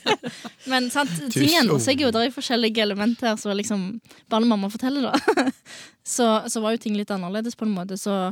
Men 0.70 0.90
sant, 0.92 1.14
ting 1.32 1.54
endrer 1.56 1.80
seg 1.82 2.02
jo. 2.02 2.10
Det 2.12 2.26
er 2.26 2.34
forskjellige 2.34 2.84
elementer 2.84 3.30
her, 3.30 3.38
så 3.40 3.54
liksom 3.56 3.86
Bare 4.28 4.42
når 4.42 4.50
mamma 4.52 4.72
forteller, 4.72 5.08
da, 5.08 5.46
så, 6.16 6.32
så 6.50 6.64
var 6.64 6.76
jo 6.76 6.82
ting 6.82 6.98
litt 6.98 7.14
annerledes 7.14 7.56
på 7.56 7.68
en 7.68 7.76
måte. 7.78 7.96
Så 8.00 8.26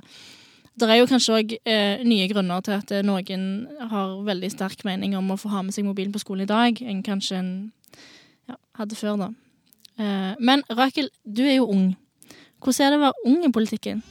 det 0.78 0.88
er 0.94 1.00
jo 1.00 1.08
kanskje 1.10 1.38
òg 1.38 1.54
eh, 1.58 2.04
nye 2.06 2.28
grunner 2.30 2.62
til 2.64 2.76
at 2.76 2.92
eh, 2.94 3.04
noen 3.06 3.46
har 3.90 4.14
veldig 4.26 4.50
sterk 4.52 4.84
mening 4.86 5.16
om 5.18 5.32
å 5.34 5.38
få 5.40 5.50
ha 5.52 5.62
med 5.66 5.74
seg 5.74 5.86
mobilen 5.88 6.14
på 6.14 6.22
skolen 6.22 6.46
i 6.46 6.50
dag, 6.50 6.82
enn 6.82 7.02
kanskje 7.06 7.40
en 7.40 7.50
ja, 8.48 8.58
hadde 8.78 8.98
før, 8.98 9.18
da. 9.24 9.32
Eh, 9.98 10.36
men 10.38 10.62
Rakel, 10.70 11.10
du 11.24 11.42
er 11.46 11.58
jo 11.58 11.68
ung. 11.72 11.90
Hvordan 12.62 12.86
er 12.86 12.94
det 12.94 13.00
å 13.00 13.04
være 13.08 13.26
ung 13.32 13.42
i 13.46 13.52
politikken? 13.54 14.06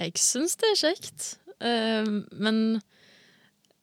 Jeg 0.00 0.16
syns 0.16 0.56
det 0.56 0.70
er 0.70 0.80
kjekt, 0.80 1.34
Eh, 1.60 2.06
men 2.32 2.80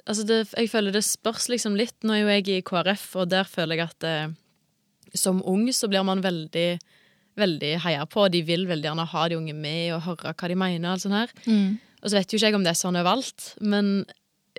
altså 0.08 0.26
det, 0.26 0.40
jeg 0.58 0.72
føler 0.72 0.96
det 0.96 1.06
spørs 1.06 1.48
liksom 1.52 1.78
litt. 1.80 1.98
Nå 2.04 2.16
er 2.16 2.24
jo 2.24 2.34
jeg 2.34 2.50
i 2.58 2.66
KrF, 2.66 3.08
og 3.22 3.32
der 3.34 3.48
føler 3.50 3.78
jeg 3.78 3.92
at 3.92 4.08
eh, 4.08 4.36
som 5.20 5.42
ung 5.46 5.68
så 5.74 5.90
blir 5.92 6.06
man 6.08 6.24
veldig 6.24 6.70
veldig 7.38 7.74
heia 7.84 8.06
på, 8.10 8.24
de 8.34 8.42
vil 8.46 8.66
veldig 8.70 8.90
gjerne 8.90 9.10
ha 9.12 9.28
de 9.30 9.38
unge 9.38 9.54
med 9.54 9.92
og 9.94 10.06
høre 10.08 10.34
hva 10.34 10.48
de 10.50 10.56
mener. 10.58 10.96
og 10.96 11.04
sånn 11.04 11.18
her. 11.20 11.34
her. 11.46 11.76
Og 12.02 12.10
så 12.10 12.18
vet 12.18 12.34
jo 12.34 12.40
ikke 12.40 12.50
jeg 12.50 12.58
om 12.58 12.66
det 12.66 12.74
er 12.74 12.80
sånn 12.80 12.98
overalt, 12.98 13.52
men 13.62 13.92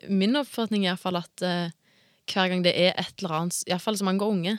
min 0.06 0.38
oppfatning 0.38 0.84
er 0.84 0.92
iallfall 0.92 1.18
at 1.18 1.42
uh, 1.42 1.74
hver 2.28 2.52
gang 2.52 2.62
det 2.62 2.74
er 2.76 2.94
et 2.98 3.14
eller 3.18 3.34
annet, 3.40 3.60
iallfall 3.66 3.98
som 3.98 4.10
angår 4.10 4.34
unge, 4.34 4.54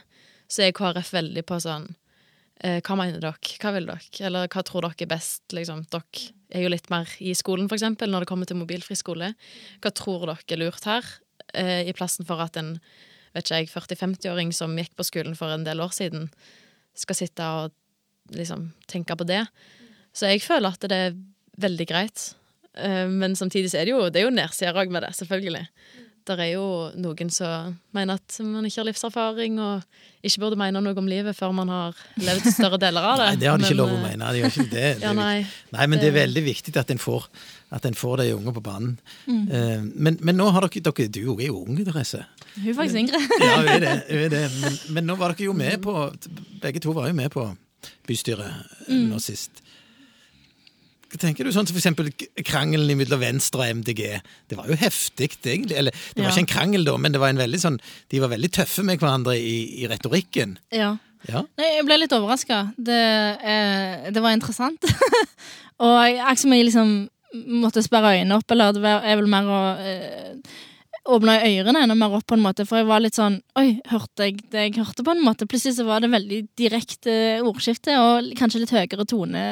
så 0.49 0.65
er 0.65 0.75
KrF 0.75 1.11
veldig 1.13 1.43
på 1.45 1.59
sånn 1.61 1.85
eh, 2.65 2.79
Hva 2.81 2.95
mener 2.97 3.21
dere? 3.21 3.37
Hva 3.61 3.73
vil 3.75 3.85
dere? 3.85 4.07
Eller 4.25 4.49
hva 4.49 4.63
tror 4.65 4.87
dere 4.87 5.05
er 5.05 5.11
best? 5.11 5.43
Liksom, 5.53 5.83
dere 5.93 6.23
er 6.49 6.65
jo 6.65 6.71
litt 6.73 6.89
mer 6.89 7.11
i 7.21 7.35
skolen, 7.37 7.69
for 7.69 7.77
eksempel, 7.77 8.09
når 8.09 8.25
det 8.25 8.29
kommer 8.31 8.49
til 8.49 8.57
mobilfri 8.57 8.97
skole. 8.97 9.35
Hva 9.83 9.91
tror 9.93 10.25
dere 10.31 10.55
er 10.55 10.61
lurt 10.63 10.89
her? 10.89 11.05
Eh, 11.53 11.85
I 11.85 11.93
plassen 11.93 12.25
for 12.25 12.41
at 12.41 12.57
en 12.57 12.79
vet 13.39 13.49
ikke 13.49 13.61
jeg, 13.63 13.71
40-50-åring 13.73 14.53
som 14.55 14.75
gikk 14.77 14.93
på 14.99 15.07
skolen 15.07 15.37
for 15.39 15.55
en 15.55 15.65
del 15.67 15.81
år 15.83 15.95
siden, 15.95 16.29
skal 16.99 17.17
sitte 17.17 17.45
og 17.63 17.71
liksom 18.35 18.69
tenke 18.91 19.15
på 19.17 19.25
det. 19.29 19.45
Så 20.13 20.29
jeg 20.29 20.43
føler 20.45 20.75
at 20.75 20.85
det 20.89 20.99
er 21.07 21.17
veldig 21.61 21.87
greit. 21.89 22.33
Eh, 22.77 23.07
Men 23.09 23.35
samtidig 23.39 23.71
så 23.71 23.79
er 23.81 23.89
det 23.89 23.95
jo, 23.95 24.03
det 24.09 24.21
er 24.21 24.29
jo 24.29 24.35
nedsider 24.35 24.77
òg 24.77 24.91
med 24.93 25.05
det, 25.05 25.15
selvfølgelig. 25.17 25.65
Der 26.29 26.41
er 26.43 26.49
jo 26.51 26.65
noen 26.99 27.31
som 27.33 27.77
mener 27.95 28.19
at 28.19 28.35
man 28.45 28.65
ikke 28.67 28.81
har 28.83 28.87
livserfaring, 28.89 29.55
og 29.63 30.25
ikke 30.25 30.41
burde 30.43 30.59
mene 30.59 30.81
noe 30.83 30.93
om 30.99 31.07
livet 31.09 31.33
før 31.33 31.55
man 31.57 31.71
har 31.73 31.97
levd 32.21 32.51
større 32.53 32.77
deler 32.81 33.01
av 33.01 33.17
det. 33.21 33.29
Nei, 33.31 33.39
det 33.41 33.49
har 33.49 33.57
de 33.57 33.65
ikke 33.65 33.73
Men, 33.73 33.79
lov 33.81 33.93
å 33.93 33.97
eh, 33.97 34.03
mene. 34.03 34.33
De 34.35 34.41
gjør 34.43 34.51
ikke 34.53 34.65
det. 34.75 34.83
det 34.99 35.07
Ja, 35.07 35.13
nei. 35.17 35.37
Nei, 35.73 35.87
men 35.89 36.03
det 36.03 36.11
er 36.11 36.17
veldig 36.19 36.43
viktig 36.45 36.75
at 36.77 36.93
en 36.93 37.01
får, 37.01 37.25
at 37.79 37.87
en 37.89 37.97
får 37.97 38.21
de 38.21 38.27
unge 38.35 38.53
på 38.59 38.65
banen. 38.67 38.93
Mm. 39.25 39.41
Eh, 39.47 39.87
men, 39.95 40.19
men 40.21 40.37
nå 40.37 40.51
har 40.53 40.67
dere, 40.67 40.83
dere 40.91 41.09
Du 41.15 41.23
er 41.39 41.47
jo 41.47 41.63
ung, 41.63 41.79
Therese. 41.81 42.21
Hun 42.57 42.67
er 42.71 42.77
faktisk 42.77 42.99
yngre. 43.03 43.21
Ja, 43.43 43.55
hun 43.61 43.67
er 43.75 43.79
det. 43.83 43.95
Hun 44.09 44.23
er 44.25 44.29
det. 44.33 44.43
Men, 44.61 44.77
men 44.95 45.09
nå 45.09 45.15
var 45.19 45.33
dere 45.33 45.49
jo 45.49 45.53
med 45.57 45.81
på 45.83 45.95
Begge 46.61 46.81
to 46.83 46.93
var 46.95 47.07
jo 47.07 47.15
med 47.15 47.31
på 47.31 47.45
bystyret 48.09 48.49
mm. 48.89 49.05
nå 49.11 49.19
sist. 49.23 49.61
Hva 51.09 51.17
tenker 51.23 51.47
du 51.47 51.49
sånn 51.53 51.65
som 51.65 51.73
for 51.73 51.81
eksempel 51.81 52.09
krangelen 52.45 52.97
mellom 52.99 53.21
Venstre 53.21 53.63
og 53.63 53.79
MDG? 53.79 54.01
Det 54.49 54.57
var 54.59 54.67
jo 54.69 54.75
heftig, 54.77 55.31
egentlig. 55.41 55.77
Eller 55.79 55.95
det 55.95 56.21
var 56.21 56.27
Ja. 56.29 56.33
ikke 56.35 56.43
en 56.43 56.51
krangel, 56.53 56.83
da, 56.85 56.97
men 57.01 57.15
det 57.15 57.21
var 57.21 57.31
en 57.33 57.41
veldig 57.41 57.61
sånn, 57.63 57.79
de 58.13 58.19
var 58.21 58.29
veldig 58.29 58.51
tøffe 58.59 58.85
med 58.85 59.01
hverandre 59.01 59.33
i, 59.39 59.55
i 59.81 59.87
retorikken. 59.89 60.57
Ja. 60.75 60.97
Ja. 61.27 61.41
Nei, 61.59 61.71
jeg 61.79 61.85
ble 61.87 61.97
litt 62.03 62.13
overraska. 62.15 62.59
Det, 62.77 62.99
eh, 63.41 64.11
det 64.13 64.21
var 64.23 64.37
interessant. 64.37 64.85
og 65.83 65.95
jeg, 66.05 66.19
akkurat 66.21 66.43
som 66.43 66.53
jeg 66.53 66.67
liksom 66.69 66.93
måtte 67.63 67.83
sperre 67.85 68.13
øynene 68.19 68.37
opp, 68.37 68.51
eller 68.53 68.77
det 68.77 68.83
var- 68.85 69.03
er 69.03 69.17
vel 69.19 69.27
mer 69.33 69.49
å 69.49 69.59
eh, 69.81 70.37
åpne 71.07 71.37
ørene 71.45 71.83
enda 71.83 71.95
mer 71.97 72.15
opp, 72.17 72.25
på 72.27 72.37
en 72.37 72.43
måte. 72.43 72.65
For 72.67 72.81
jeg 72.81 72.89
var 72.89 73.03
litt 73.03 73.17
sånn 73.17 73.39
Oi, 73.59 73.79
hørte 73.91 74.27
jeg 74.27 74.41
det 74.51 74.65
jeg 74.67 74.75
hørte, 74.81 75.05
på 75.05 75.13
en 75.15 75.23
måte? 75.23 75.47
Plutselig 75.49 75.77
så 75.77 75.85
var 75.87 76.03
det 76.03 76.11
veldig 76.13 76.41
direkte 76.59 77.13
ordskifte, 77.45 77.95
og 78.01 78.33
kanskje 78.39 78.63
litt 78.63 78.75
høyere 78.75 79.07
tone 79.09 79.45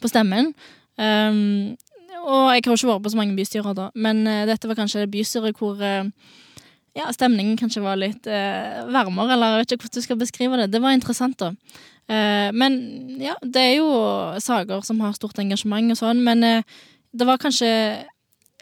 på 0.00 0.10
stemmen. 0.10 0.52
Um, 1.00 1.76
og 2.20 2.52
jeg 2.52 2.60
har 2.66 2.68
jo 2.68 2.76
ikke 2.76 2.90
vært 2.90 3.04
på 3.06 3.12
så 3.14 3.20
mange 3.20 3.36
bystyrer 3.38 3.76
da, 3.76 3.88
men 3.96 4.26
uh, 4.28 4.44
dette 4.48 4.68
var 4.68 4.76
kanskje 4.76 5.06
bystyret 5.08 5.56
hvor 5.56 5.80
uh, 5.80 6.04
ja, 6.98 7.06
stemningen 7.14 7.56
kanskje 7.56 7.84
var 7.84 7.96
litt 8.00 8.28
uh, 8.28 8.84
varmere, 8.92 9.32
eller 9.32 9.54
jeg 9.54 9.62
vet 9.62 9.74
ikke 9.76 9.86
hvordan 9.86 9.96
du 9.96 10.06
skal 10.08 10.20
beskrive 10.20 10.60
det. 10.60 10.68
Det 10.74 10.82
var 10.84 10.96
interessant, 10.96 11.40
da. 11.40 11.54
Men 12.10 12.74
ja, 13.22 13.36
det 13.38 13.60
er 13.62 13.74
jo 13.76 13.90
saker 14.42 14.80
som 14.82 14.98
har 14.98 15.12
stort 15.14 15.38
engasjement 15.38 15.92
og 15.94 15.98
sånn, 16.00 16.24
men 16.26 16.42
det 16.42 17.26
var 17.28 17.38
kanskje 17.38 17.68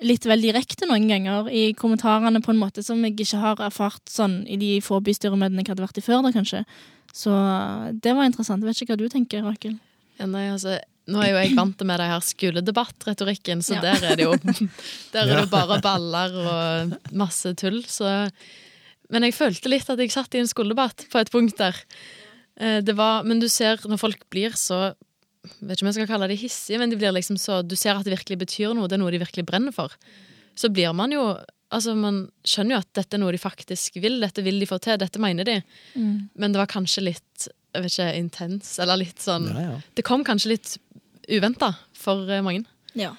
litt 0.05 0.27
vel 0.29 0.41
direkte 0.45 0.87
noen 0.87 1.09
ganger 1.11 1.49
i 1.51 1.73
kommentarene 1.75 2.41
på 2.45 2.53
en 2.55 2.61
måte 2.61 2.85
som 2.87 3.01
jeg 3.03 3.17
ikke 3.19 3.41
har 3.43 3.63
erfart 3.67 4.05
sånn 4.13 4.41
i 4.47 4.57
de 4.61 4.77
få 4.85 5.01
bystyremøtene 5.03 5.65
jeg 5.65 5.73
hadde 5.73 5.83
vært 5.87 5.99
i 5.99 6.05
før, 6.07 6.23
da 6.23 6.31
kanskje. 6.37 6.65
Så 7.15 7.33
eh, 7.35 7.89
det 7.99 8.15
var 8.15 8.29
interessant. 8.29 8.63
Jeg 8.63 8.69
vet 8.71 8.83
ikke 8.85 8.95
hva 8.95 9.01
du 9.03 9.09
tenker, 9.13 9.43
Rakel. 9.43 9.75
Ja, 10.21 10.27
nei, 10.31 10.45
altså, 10.53 10.77
nå 11.09 11.21
er 11.25 11.31
jo 11.33 11.41
jeg 11.41 11.57
vant 11.57 11.83
med 11.89 11.99
det 12.03 12.09
her 12.11 12.21
skoledebattretorikken, 12.27 13.63
så 13.65 13.75
Ja. 13.79 13.81
der 13.89 14.07
er 14.13 14.17
det 14.19 14.25
jo 14.27 14.35
Der 15.15 15.23
er 15.25 15.35
det 15.35 15.43
jo 15.47 15.51
bare 15.53 15.81
baller 15.83 16.35
og 16.45 16.97
masse 17.17 17.55
tull, 17.59 17.83
så 17.89 18.31
Men 19.11 19.23
jeg 19.25 19.33
følte 19.35 19.71
litt 19.73 19.89
at 19.89 19.99
jeg 19.99 20.11
satt 20.13 20.35
i 20.37 20.39
en 20.43 20.51
skoledebatt 20.51 21.07
på 21.11 21.19
et 21.19 21.31
punkt 21.33 21.57
der. 21.57 21.75
Eh, 22.61 22.81
Det 22.85 22.95
var, 22.97 23.23
men 23.25 23.41
du 23.41 23.49
ser 23.49 23.79
når 23.89 23.99
folk 23.99 24.27
blir 24.31 24.51
så 24.59 24.93
Vet 25.45 25.77
ikke 25.79 25.85
om 25.85 25.91
jeg 25.91 25.99
skal 26.01 26.11
kalle 26.11 26.29
det 26.31 26.41
hissige, 26.41 26.81
men 26.81 26.91
de 26.91 26.99
blir 26.99 27.15
liksom 27.15 27.39
så 27.41 27.61
Du 27.63 27.77
ser 27.79 27.95
at 27.95 28.07
det 28.07 28.17
virkelig 28.17 28.41
betyr 28.41 28.75
noe, 28.77 28.89
det 28.91 28.99
er 28.99 29.03
noe 29.03 29.13
de 29.15 29.23
virkelig 29.23 29.47
brenner 29.47 29.75
for. 29.75 29.95
Så 30.59 30.73
blir 30.73 30.93
man 30.97 31.15
jo 31.15 31.31
Altså, 31.69 31.93
man 31.93 32.23
skjønner 32.49 32.79
jo 32.79 32.81
at 32.81 32.89
dette 32.97 33.19
er 33.19 33.21
noe 33.21 33.33
de 33.35 33.39
faktisk 33.43 33.99
vil, 34.01 34.15
dette 34.23 34.41
vil 34.41 34.57
de 34.57 34.65
få 34.65 34.79
til, 34.81 34.97
dette 34.97 35.21
mener 35.21 35.45
de. 35.45 35.59
Men 36.01 36.55
det 36.55 36.57
var 36.63 36.71
kanskje 36.73 37.03
litt 37.05 37.49
jeg 37.77 37.85
vet 37.85 37.93
ikke, 37.93 38.07
intens, 38.17 38.71
eller 38.81 38.97
litt 38.97 39.21
sånn 39.21 39.51
Ja, 39.53 39.65
ja. 39.67 39.75
Det 39.93 40.05
kom 40.09 40.25
kanskje 40.25 40.55
litt 40.55 40.71
uventa 41.29 41.75
for 41.93 42.25
eh, 42.33 42.41
mange. 42.41 42.65
Ja. 42.97 43.13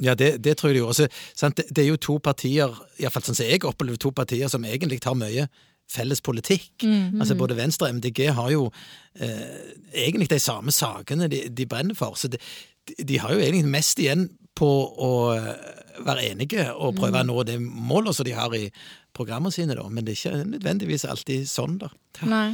Ja, 0.00 0.14
det, 0.14 0.36
det 0.44 0.54
tror 0.56 0.70
jeg 0.70 0.78
det 0.78 0.84
gjorde. 0.84 0.94
Altså, 0.94 1.34
sant, 1.42 1.58
det, 1.58 1.66
det 1.74 1.82
er 1.82 1.90
jo 1.90 1.98
to 2.00 2.16
partier, 2.22 2.78
iallfall 3.02 3.26
sånn 3.26 3.40
som 3.40 3.50
jeg 3.50 3.66
opplever 3.68 3.98
to 4.00 4.14
partier, 4.14 4.48
som 4.52 4.64
egentlig 4.64 5.00
har 5.04 5.18
mye 5.18 5.48
felles 5.90 6.22
politikk. 6.22 6.84
Altså 7.20 7.36
Både 7.38 7.56
Venstre 7.58 7.88
og 7.88 7.98
MDG 7.98 8.28
har 8.36 8.50
jo 8.54 8.68
eh, 9.18 9.74
egentlig 10.06 10.30
de 10.30 10.38
samme 10.42 10.72
sakene 10.74 11.28
de, 11.32 11.44
de 11.50 11.66
brenner 11.66 11.98
for. 11.98 12.14
Så 12.18 12.30
de, 12.30 12.38
de 12.98 13.18
har 13.18 13.34
jo 13.34 13.42
egentlig 13.42 13.72
mest 13.72 13.98
igjen 14.02 14.28
på 14.58 14.70
å 14.70 15.12
eh, 15.34 15.52
være 16.06 16.30
enige 16.30 16.66
og 16.72 16.96
prøve 16.98 17.22
å 17.22 17.28
nå 17.28 17.44
det 17.48 17.58
målet 17.60 18.16
som 18.16 18.26
de 18.28 18.34
har 18.36 18.54
i 18.56 18.66
programmene 19.16 19.52
sine, 19.54 19.76
da. 19.76 19.86
Men 19.90 20.06
det 20.06 20.14
er 20.14 20.20
ikke 20.20 20.50
nødvendigvis 20.54 21.06
alltid 21.08 21.48
sånn, 21.50 21.78
da. 21.82 21.90
Nei. 22.28 22.50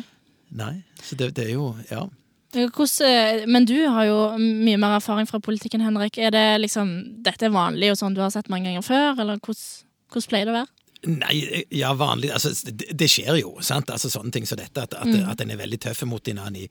Nei. 0.56 0.74
Så 1.02 1.18
det, 1.18 1.34
det 1.38 1.50
er 1.50 1.58
jo 1.58 1.74
Ja. 1.90 2.06
Ja, 2.54 2.68
Hvordan, 2.70 3.08
eh, 3.10 3.42
men 3.50 3.66
du 3.68 3.74
har 3.90 4.06
jo 4.06 4.18
mye 4.38 4.78
mer 4.80 4.94
erfaring 4.96 5.26
fra 5.28 5.40
politikken, 5.42 5.82
Henrik. 5.84 6.16
Er 6.16 6.30
det 6.32 6.44
liksom, 6.62 6.92
dette 7.26 7.48
er 7.48 7.52
vanlig 7.52 7.90
og 7.92 7.98
sånn 8.00 8.14
du 8.16 8.22
har 8.22 8.30
sett 8.32 8.48
mange 8.48 8.70
ganger 8.70 8.86
før, 8.86 9.18
eller 9.18 9.40
hvordan, 9.42 9.66
hvordan 10.12 10.28
pleier 10.30 10.48
det 10.48 10.54
å 10.54 10.56
være? 10.60 10.75
Nei, 11.04 11.64
ja, 11.70 11.92
vanlig 11.94 12.30
altså, 12.32 12.50
det, 12.64 12.88
det 12.96 13.08
skjer 13.10 13.36
jo, 13.42 13.56
sant? 13.64 13.90
Altså, 13.92 14.10
sånne 14.10 14.32
ting 14.34 14.46
som 14.48 14.58
dette. 14.60 14.86
At, 14.86 14.94
at, 14.96 15.12
at 15.32 15.42
en 15.42 15.52
er 15.52 15.60
veldig 15.60 15.78
tøff 15.84 16.02
mot 16.08 16.24
hverandre 16.24 16.64
i, 16.64 16.70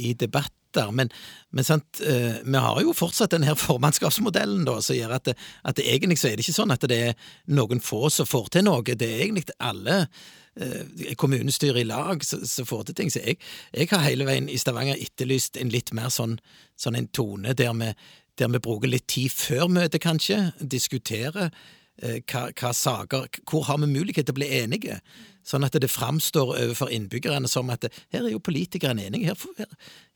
i 0.00 0.12
debatter. 0.18 0.90
Men, 0.94 1.10
men 1.54 1.66
sant, 1.66 2.02
eh, 2.06 2.42
vi 2.44 2.64
har 2.66 2.82
jo 2.82 2.94
fortsatt 2.94 3.32
den 3.34 3.46
her 3.46 3.56
formannskapsmodellen, 3.58 4.66
da, 4.68 4.76
som 4.84 4.98
gjør 4.98 5.16
at, 5.16 5.30
det, 5.30 5.36
at 5.66 5.78
det, 5.78 5.86
egentlig 5.94 6.20
så 6.20 6.30
er 6.30 6.36
det 6.36 6.46
ikke 6.46 6.58
sånn 6.60 6.74
at 6.74 6.86
det 6.90 7.00
er 7.08 7.32
noen 7.54 7.82
få 7.82 8.10
som 8.12 8.28
får 8.28 8.52
til 8.56 8.66
noe. 8.68 8.84
Det 8.84 9.08
er 9.08 9.24
egentlig 9.24 9.46
alle 9.58 9.98
eh, 10.04 11.14
kommunestyret 11.18 11.82
i 11.82 11.88
lag 11.88 12.22
som 12.26 12.68
får 12.68 12.90
til 12.90 13.00
ting. 13.00 13.12
Så 13.14 13.22
jeg, 13.24 13.40
jeg 13.74 13.90
har 13.94 14.06
hele 14.06 14.28
veien 14.28 14.50
i 14.50 14.60
Stavanger 14.60 14.98
etterlyst 14.98 15.58
en 15.62 15.72
litt 15.72 15.94
mer 15.96 16.12
sånn, 16.14 16.38
sånn 16.78 16.98
en 16.98 17.10
tone 17.14 17.54
der 17.58 17.74
vi, 17.80 17.94
der 18.38 18.54
vi 18.54 18.62
bruker 18.62 18.90
litt 18.90 19.08
tid 19.10 19.32
før 19.34 19.70
møtet, 19.72 20.02
kanskje, 20.04 20.48
diskuterer 20.60 21.54
hva, 22.00 22.46
hva 22.56 22.70
saker 22.74 23.26
Hvor 23.50 23.64
har 23.68 23.78
vi 23.82 23.86
mulighet 23.90 24.26
til 24.26 24.34
å 24.34 24.38
bli 24.40 24.48
enige? 24.60 25.00
Sånn 25.44 25.64
at 25.66 25.72
det 25.80 25.88
framstår 25.90 26.52
overfor 26.54 26.90
innbyggerne 26.92 27.48
som 27.48 27.70
at 27.72 27.86
her 28.12 28.20
er 28.26 28.30
jo 28.34 28.38
politikerne 28.44 29.06
enige, 29.08 29.30
her, 29.32 29.38
får- 29.40 29.56
her, 29.58 29.70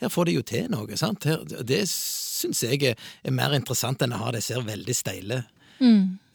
her 0.04 0.12
får 0.12 0.28
de 0.28 0.34
jo 0.36 0.42
til 0.46 0.66
noe. 0.70 0.96
sant? 1.00 1.24
Her, 1.24 1.40
det 1.64 1.82
syns 1.90 2.60
jeg 2.62 2.82
er, 2.92 2.94
er 3.24 3.32
mer 3.34 3.54
interessant 3.56 4.02
enn 4.04 4.12
å 4.14 4.20
ha 4.26 4.34
disse 4.36 4.60
veldig 4.62 4.94
steile 4.94 5.42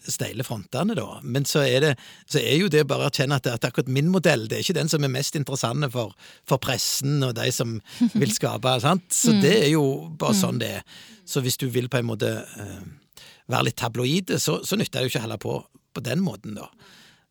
steile 0.09 0.43
frontene, 0.43 0.95
da. 0.97 1.19
Men 1.23 1.45
så 1.45 1.61
er, 1.67 1.79
det, 1.83 1.89
så 2.31 2.39
er 2.41 2.55
jo 2.59 2.67
det 2.71 2.85
bare 2.89 3.05
å 3.05 3.09
erkjenne 3.11 3.35
at, 3.39 3.47
at 3.51 3.65
akkurat 3.67 3.87
min 3.93 4.07
modell 4.11 4.47
det 4.49 4.57
er 4.57 4.63
ikke 4.65 4.75
den 4.79 4.89
som 4.91 5.03
er 5.05 5.11
mest 5.13 5.35
interessante 5.37 5.89
for, 5.93 6.13
for 6.49 6.57
pressen 6.63 7.21
og 7.27 7.35
de 7.37 7.47
som 7.53 7.75
vil 8.15 8.31
skape. 8.39 8.73
sant? 8.83 9.05
Så 9.13 9.35
det 9.43 9.53
er 9.65 9.69
jo 9.73 9.83
bare 10.19 10.35
sånn 10.39 10.59
det 10.61 10.71
er. 10.79 10.83
Så 11.29 11.43
hvis 11.45 11.59
du 11.61 11.67
vil 11.69 11.89
på 11.93 11.99
en 12.01 12.07
måte 12.09 12.31
eh, 12.41 12.79
være 13.49 13.69
litt 13.69 13.79
tabloide, 13.81 14.39
så, 14.39 14.59
så 14.65 14.77
nytter 14.79 14.99
det 15.01 15.09
jo 15.09 15.13
ikke 15.15 15.23
å 15.25 15.27
holde 15.27 15.41
på 15.45 15.59
på 15.97 16.03
den 16.05 16.19
måten, 16.21 16.53
da. 16.53 16.67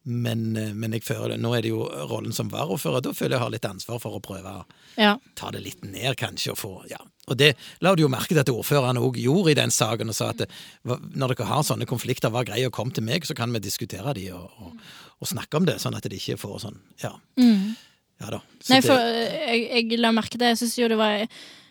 Men, 0.08 0.56
eh, 0.56 0.72
men 0.74 0.94
jeg 0.96 1.04
føler 1.04 1.34
det, 1.34 1.36
nå 1.42 1.50
er 1.54 1.62
det 1.62 1.70
jo 1.70 1.84
rollen 2.10 2.32
som 2.34 2.48
varaordfører, 2.50 3.02
da 3.04 3.10
føler 3.14 3.34
jeg 3.36 3.38
jeg 3.38 3.44
har 3.44 3.52
litt 3.52 3.66
ansvar 3.68 4.00
for 4.02 4.16
å 4.16 4.22
prøve 4.24 4.50
å 4.50 4.64
Ja. 4.98 5.12
ta 5.38 5.50
det 5.54 5.60
litt 5.62 5.84
ned, 5.84 6.16
kanskje, 6.18 6.54
og 6.54 6.58
få 6.58 6.70
ja. 6.90 6.98
Og 7.28 7.36
det 7.36 7.52
la 7.84 7.92
du 7.94 8.02
jo 8.02 8.08
merke 8.08 8.32
til 8.32 8.40
at 8.40 8.48
ordførerne 8.50 9.02
òg 9.04 9.18
gjorde 9.20 9.52
i 9.52 9.58
den 9.58 9.70
saken, 9.74 10.08
og 10.10 10.16
sa 10.16 10.30
at 10.32 10.46
når 10.88 11.34
dere 11.36 11.46
har 11.50 11.62
sånne 11.62 11.86
konflikter, 11.86 12.32
vær 12.34 12.46
grei 12.48 12.64
å 12.66 12.72
komme 12.74 12.94
til 12.96 13.04
meg, 13.04 13.26
så 13.28 13.36
kan 13.36 13.52
vi 13.52 13.60
diskutere 13.60 14.14
de 14.16 14.30
og, 14.32 14.48
og, 14.64 14.80
og 15.20 15.28
snakke 15.28 15.60
om 15.60 15.68
det, 15.68 15.76
sånn 15.82 15.94
at 15.98 16.08
de 16.08 16.16
ikke 16.16 16.38
får 16.40 16.58
sånn 16.66 16.80
Ja, 17.04 17.12
ja 17.38 18.30
da. 18.32 18.40
Så 18.64 18.72
Nei, 18.74 18.80
for 18.82 18.98
eh, 18.98 19.38
jeg, 19.54 19.88
jeg 19.92 20.00
la 20.00 20.10
merke 20.16 20.34
til 20.34 20.48
Jeg 20.48 20.58
syns 20.58 20.78
jo 20.80 20.88
det 20.90 20.98
var 20.98 21.26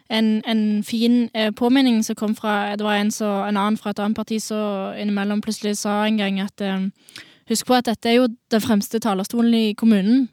en, 0.10 0.42
en 0.48 0.84
fin 0.84 1.30
eh, 1.34 1.52
påminning 1.52 2.04
som 2.06 2.16
kom 2.16 2.36
fra 2.36 2.76
Det 2.76 2.86
var 2.86 2.96
en, 2.96 3.12
så, 3.12 3.26
en 3.48 3.58
annen 3.58 3.78
fra 3.78 3.92
et 3.92 4.00
annet 4.00 4.16
parti 4.16 4.40
som 4.44 4.94
innimellom 4.96 5.42
plutselig 5.42 5.78
sa 5.78 6.06
en 6.06 6.18
gang 6.18 6.40
at 6.44 6.62
eh, 6.62 6.88
Husk 7.48 7.68
på 7.68 7.78
at 7.78 7.88
dette 7.88 8.10
er 8.10 8.18
jo 8.18 8.28
den 8.52 8.60
fremste 8.60 9.00
talerstolen 9.00 9.54
i 9.56 9.74
kommunen. 9.80 10.26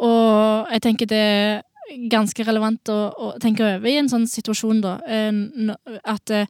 Og 0.00 0.70
jeg 0.72 0.82
tenker 0.86 1.10
det 1.10 1.18
er 1.20 1.58
ganske 2.08 2.46
relevant 2.46 2.88
å, 2.88 2.96
å 3.12 3.26
tenke 3.40 3.66
over 3.66 3.90
i 3.90 3.98
en 4.00 4.08
sånn 4.08 4.24
situasjon, 4.24 4.80
da. 4.80 4.94
Eh, 5.04 5.76
At 6.08 6.32
eh, 6.32 6.48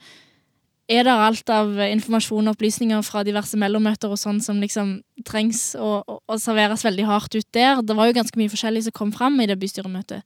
er 0.87 1.03
det 1.03 1.15
alt 1.19 1.51
av 1.51 1.81
informasjon 1.83 2.47
og 2.47 2.55
opplysninger 2.55 3.03
fra 3.03 3.25
diverse 3.27 3.59
mellommøter 3.59 4.13
og 4.13 4.21
sånn 4.23 4.39
som 4.43 4.61
liksom 4.63 5.01
trengs 5.27 5.73
å, 5.75 5.97
å, 6.07 6.21
å 6.31 6.39
serveres 6.39 6.87
veldig 6.87 7.09
hardt 7.09 7.35
ut 7.35 7.49
der? 7.51 7.83
Det 7.83 7.97
var 7.99 8.07
jo 8.07 8.15
ganske 8.21 8.39
mye 8.39 8.53
forskjellig 8.53 8.85
som 8.87 8.95
kom 8.95 9.11
fram 9.15 9.41
i 9.43 9.49
det 9.51 9.59
bystyremøtet. 9.59 10.23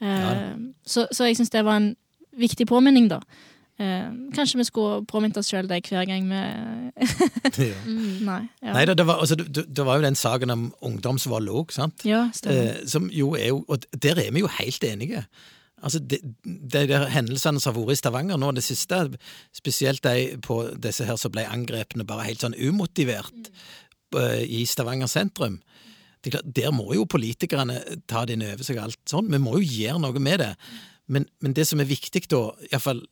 Eh, 0.00 0.06
Ja. 0.06 0.56
så, 0.86 1.06
så 1.12 1.24
jeg 1.28 1.36
syns 1.36 1.50
det 1.50 1.64
var 1.64 1.76
en 1.76 1.96
viktig 2.38 2.66
påminning, 2.66 3.08
da. 3.10 3.20
Eh, 3.78 4.08
kanskje 4.34 4.58
vi 4.58 4.64
skulle 4.66 5.04
påminnet 5.06 5.36
oss 5.38 5.50
sjøl 5.52 5.68
det 5.70 5.84
hver 5.86 6.06
gang 6.06 6.24
vi 6.26 6.40
Mm. 7.86 8.24
Nei. 8.26 8.40
Ja, 8.62 8.72
Nei 8.74 8.84
da, 8.90 8.94
det 8.98 9.06
var, 9.06 9.20
altså, 9.22 9.36
det, 9.38 9.68
det 9.76 9.84
var 9.86 10.00
jo 10.00 10.02
den 10.02 10.18
saken 10.18 10.50
om 10.50 10.64
ungdomsvold 10.82 11.48
òg, 11.48 11.70
sant? 11.74 12.02
ja. 12.04 12.24
Eh, 12.50 12.82
som 12.86 13.06
jo 13.14 13.34
er 13.38 13.52
jo 13.52 13.64
Og 13.68 13.86
der 14.02 14.18
er 14.18 14.32
vi 14.34 14.42
jo 14.42 14.50
helt 14.58 14.84
enige. 14.84 15.24
Altså, 15.82 16.00
de, 16.02 16.18
de 16.44 16.86
der 16.90 17.06
hendelsene 17.14 17.60
som 17.62 17.74
har 17.74 17.84
vært 17.84 17.94
i 17.94 18.00
Stavanger 18.00 18.36
nå, 18.36 18.50
det 18.50 18.64
siste, 18.66 18.98
spesielt 19.54 20.02
de 20.02 20.38
på 20.42 20.64
disse 20.74 21.06
her 21.06 21.16
som 21.16 21.30
ble 21.30 21.46
angrepne 21.46 22.06
bare 22.06 22.26
helt 22.26 22.42
sånn 22.42 22.58
umotivert 22.58 23.30
mm. 24.10 24.26
i 24.42 24.64
Stavanger 24.66 25.06
sentrum. 25.06 25.60
Det 26.22 26.34
er 26.34 26.42
Der 26.44 26.74
må 26.74 26.90
jo 26.96 27.06
politikerne 27.08 27.80
ta 28.10 28.24
det 28.26 28.38
inn 28.38 28.46
over 28.46 28.66
seg 28.66 28.80
alt 28.82 29.00
sånn. 29.08 29.30
Vi 29.32 29.40
må 29.42 29.58
jo 29.58 29.64
gjøre 29.64 30.02
noe 30.02 30.22
med 30.22 30.42
det. 30.44 30.52
Men, 31.08 31.24
men 31.40 31.54
det 31.56 31.66
som 31.68 31.80
er 31.80 31.88
viktig 31.88 32.26
da, 32.28 32.42
iallfall 32.68 33.04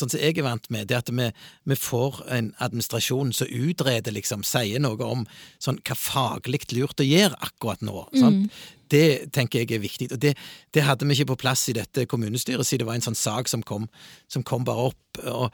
sånn 0.00 0.10
som 0.10 0.22
jeg 0.22 0.38
er 0.38 0.46
vant 0.46 0.64
med, 0.74 0.88
det 0.90 0.96
er 0.96 1.02
at 1.04 1.10
vi, 1.14 1.28
vi 1.70 1.76
får 1.78 2.22
en 2.34 2.50
administrasjon 2.64 3.30
som 3.36 3.50
utreder, 3.50 4.14
liksom, 4.16 4.42
sier 4.46 4.82
noe 4.82 4.98
om 5.06 5.22
sånn, 5.62 5.78
hva 5.86 5.96
faglig 5.98 6.64
lurt 6.74 7.02
å 7.02 7.06
gjøre 7.06 7.38
akkurat 7.46 7.84
nå. 7.86 8.06
Sant? 8.18 8.58
Det 8.90 9.30
tenker 9.34 9.62
jeg 9.62 9.76
er 9.76 9.84
viktig. 9.84 10.10
Og 10.14 10.20
det, 10.22 10.34
det 10.74 10.84
hadde 10.86 11.06
vi 11.06 11.16
ikke 11.16 11.32
på 11.32 11.40
plass 11.46 11.68
i 11.70 11.76
dette 11.78 12.08
kommunestyret, 12.10 12.66
siden 12.66 12.84
det 12.84 12.90
var 12.90 12.98
en 12.98 13.06
sånn 13.06 13.18
sak 13.18 13.50
som 13.50 13.62
kom, 13.66 13.86
som 14.30 14.46
kom 14.46 14.66
bare 14.66 14.90
opp. 14.90 15.22
og 15.22 15.48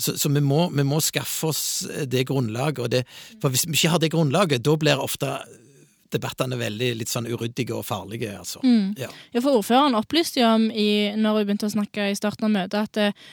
så, 0.00 0.14
så 0.16 0.30
vi, 0.32 0.40
må, 0.44 0.66
vi 0.72 0.84
må 0.86 1.00
skaffe 1.04 1.50
oss 1.50 1.64
det 2.08 2.26
grunnlaget. 2.28 2.84
Og 2.84 2.92
det, 2.92 3.02
for 3.42 3.52
hvis 3.52 3.66
vi 3.68 3.76
ikke 3.76 3.94
har 3.94 4.04
det 4.04 4.12
grunnlaget, 4.14 4.64
da 4.64 4.76
blir 4.80 5.02
ofte 5.02 5.34
debattene 6.14 6.58
veldig 6.60 6.90
litt 7.00 7.12
sånn 7.12 7.28
uryddige 7.30 7.76
og 7.76 7.84
farlige, 7.86 8.32
altså. 8.38 8.62
Ja. 8.98 9.10
Ja, 9.34 9.40
for 9.40 9.60
ordføreren 9.60 9.98
opplyste 9.98 10.42
jo 10.42 10.48
om 10.48 10.68
i, 10.70 11.12
når 11.16 11.38
hun 11.38 11.46
begynte 11.46 11.70
å 11.70 11.74
snakke 11.76 12.10
i 12.10 12.18
starten 12.18 12.48
av 12.48 12.54
møtet, 12.56 12.90
at 12.90 13.00
eh, 13.00 13.30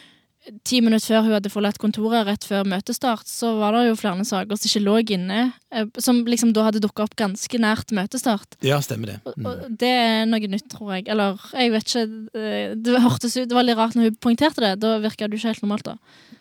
ti 0.63 0.79
minutter 0.81 1.05
før 1.09 1.25
hun 1.25 1.33
hadde 1.35 1.49
forlatt 1.51 1.77
kontoret, 1.81 2.25
rett 2.27 2.45
før 2.47 2.63
møtestart, 2.69 3.27
så 3.27 3.49
var 3.59 3.73
det 3.75 3.85
jo 3.89 3.95
flere 3.99 4.23
saker 4.27 4.55
som 4.59 4.69
ikke 4.69 4.83
lå 4.85 4.95
inne, 5.17 5.39
eh, 5.75 5.85
som 5.99 6.21
liksom 6.25 6.53
da 6.55 6.63
hadde 6.69 6.79
dukka 6.83 7.03
opp 7.03 7.15
ganske 7.19 7.59
nært 7.59 7.91
møtestart. 7.91 8.55
ja, 8.63 8.79
stemmer 8.79 9.07
det. 9.13 9.17
Mm. 9.37 9.45
og 9.45 9.65
det 9.77 9.91
er 9.91 10.25
noe 10.29 10.39
nytt, 10.47 10.69
tror 10.71 10.93
jeg. 10.95 11.07
Eller, 11.11 11.35
jeg 11.53 11.71
vet 11.71 11.83
ikke 11.91 12.05
eh, 12.39 12.75
Det 12.75 13.01
hørtes 13.03 13.35
ut 13.37 13.49
Det 13.49 13.55
var 13.57 13.63
litt 13.67 13.77
rart 13.77 13.95
når 13.95 14.09
hun 14.11 14.15
poengterte 14.23 14.63
det. 14.63 14.79
Da 14.79 14.97
virka 15.03 15.27
det 15.27 15.35
jo 15.37 15.41
ikke 15.43 15.51
helt 15.53 15.63
normalt, 15.65 15.83
da. 15.91 15.97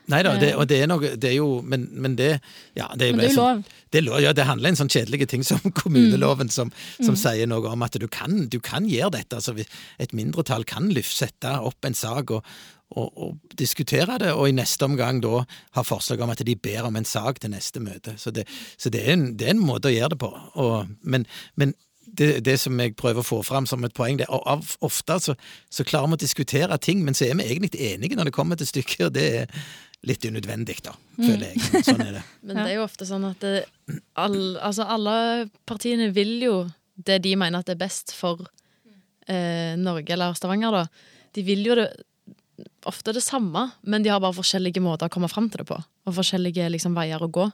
Nei 0.06 0.20
da, 0.22 0.36
det, 0.38 0.52
og 0.54 0.68
det 0.70 0.76
er 0.84 0.86
noe 0.86 1.08
Det 1.18 1.32
er 1.32 1.34
jo 1.40 1.48
Men, 1.66 1.88
men 1.90 2.12
det 2.14 2.36
Ja, 2.78 2.86
det, 2.94 3.08
Men 3.10 3.18
det 3.18 3.24
er 3.26 3.32
jo 3.32 3.40
sånn- 3.40 3.56
lov. 3.56 3.64
Det, 3.90 4.02
ja, 4.22 4.32
det 4.36 4.44
handler 4.46 4.68
om 4.70 4.72
en 4.76 4.78
sånn 4.78 4.92
kjedelige 4.92 5.26
ting 5.30 5.42
som 5.46 5.58
kommuneloven, 5.80 6.48
som, 6.52 6.70
som 7.00 7.14
Mm. 7.14 7.18
sier 7.18 7.46
noe 7.50 7.70
om 7.72 7.82
at 7.82 7.96
du 7.98 8.06
kan, 8.06 8.46
du 8.50 8.58
kan 8.60 8.84
gjøre 8.86 9.12
dette. 9.18 9.36
Altså, 9.38 9.54
et 9.98 10.12
mindretall 10.12 10.64
kan 10.68 10.90
lyftsette 10.92 11.48
opp 11.64 11.84
en 11.86 11.94
sak 11.94 12.30
og, 12.30 12.44
og, 12.94 13.08
og 13.18 13.56
diskutere 13.58 14.18
det, 14.22 14.30
og 14.32 14.48
i 14.48 14.54
neste 14.54 14.86
omgang 14.86 15.18
da 15.24 15.42
ha 15.74 15.82
forslag 15.86 16.22
om 16.22 16.30
at 16.30 16.44
de 16.46 16.54
ber 16.54 16.86
om 16.86 16.96
en 16.96 17.08
sak 17.08 17.40
til 17.42 17.50
neste 17.50 17.82
møte. 17.82 18.14
Så 18.20 18.30
det, 18.30 18.46
så 18.78 18.92
det, 18.92 19.02
er, 19.02 19.16
en, 19.16 19.26
det 19.36 19.48
er 19.48 19.56
en 19.56 19.64
måte 19.66 19.90
å 19.90 19.94
gjøre 19.94 20.14
det 20.14 20.22
på. 20.22 20.30
Og, 20.62 20.94
men 21.02 21.26
men 21.58 21.74
det, 22.16 22.44
det 22.46 22.54
som 22.60 22.78
jeg 22.80 22.94
prøver 22.96 23.20
å 23.20 23.26
få 23.26 23.40
fram 23.44 23.66
som 23.68 23.84
et 23.84 23.94
poeng, 23.96 24.16
det 24.20 24.28
er 24.28 24.46
at 24.48 24.76
ofte 24.84 25.18
så, 25.20 25.34
så 25.72 25.84
klarer 25.84 26.12
vi 26.12 26.16
å 26.18 26.22
diskutere 26.22 26.78
ting, 26.80 27.02
men 27.04 27.16
så 27.16 27.26
er 27.26 27.36
vi 27.36 27.48
egentlig 27.50 27.90
enige 27.90 28.16
når 28.16 28.30
det 28.30 28.36
kommer 28.36 28.56
til 28.56 28.68
stykket, 28.70 29.08
og 29.08 29.12
det 29.16 29.26
er 29.42 29.52
litt 30.06 30.24
unødvendig, 30.24 30.78
da, 30.86 30.94
føler 31.18 31.50
jeg. 31.50 31.84
Sånn 31.88 32.04
er 32.04 32.18
det. 32.18 32.24
Men 32.46 32.60
det 32.60 32.66
er 32.68 32.76
jo 32.76 32.84
ofte 32.84 33.06
sånn 33.08 33.24
at 33.26 33.42
det, 33.42 33.64
all, 34.14 34.36
altså 34.62 34.84
alle 34.92 35.14
partiene 35.66 36.12
vil 36.14 36.36
jo 36.44 36.58
det 36.94 37.16
de 37.24 37.32
mener 37.36 37.64
at 37.64 37.72
er 37.72 37.80
best 37.80 38.12
for 38.14 38.44
eh, 39.26 39.74
Norge 39.80 40.14
eller 40.14 40.36
Stavanger, 40.38 40.76
da. 40.76 41.16
De 41.34 41.44
vil 41.48 41.64
jo 41.66 41.74
det 41.80 41.88
ofte 42.88 43.14
det 43.16 43.22
samme, 43.24 43.68
men 43.82 44.04
de 44.04 44.10
har 44.12 44.20
bare 44.22 44.36
forskjellige 44.36 44.82
måter 44.84 45.08
å 45.08 45.12
komme 45.12 45.30
fram 45.32 45.48
til 45.50 45.62
det 45.62 45.68
på. 45.70 45.78
Og 46.06 46.16
forskjellige 46.16 46.68
liksom, 46.74 46.94
veier 46.96 47.22
å 47.22 47.30
gå. 47.32 47.48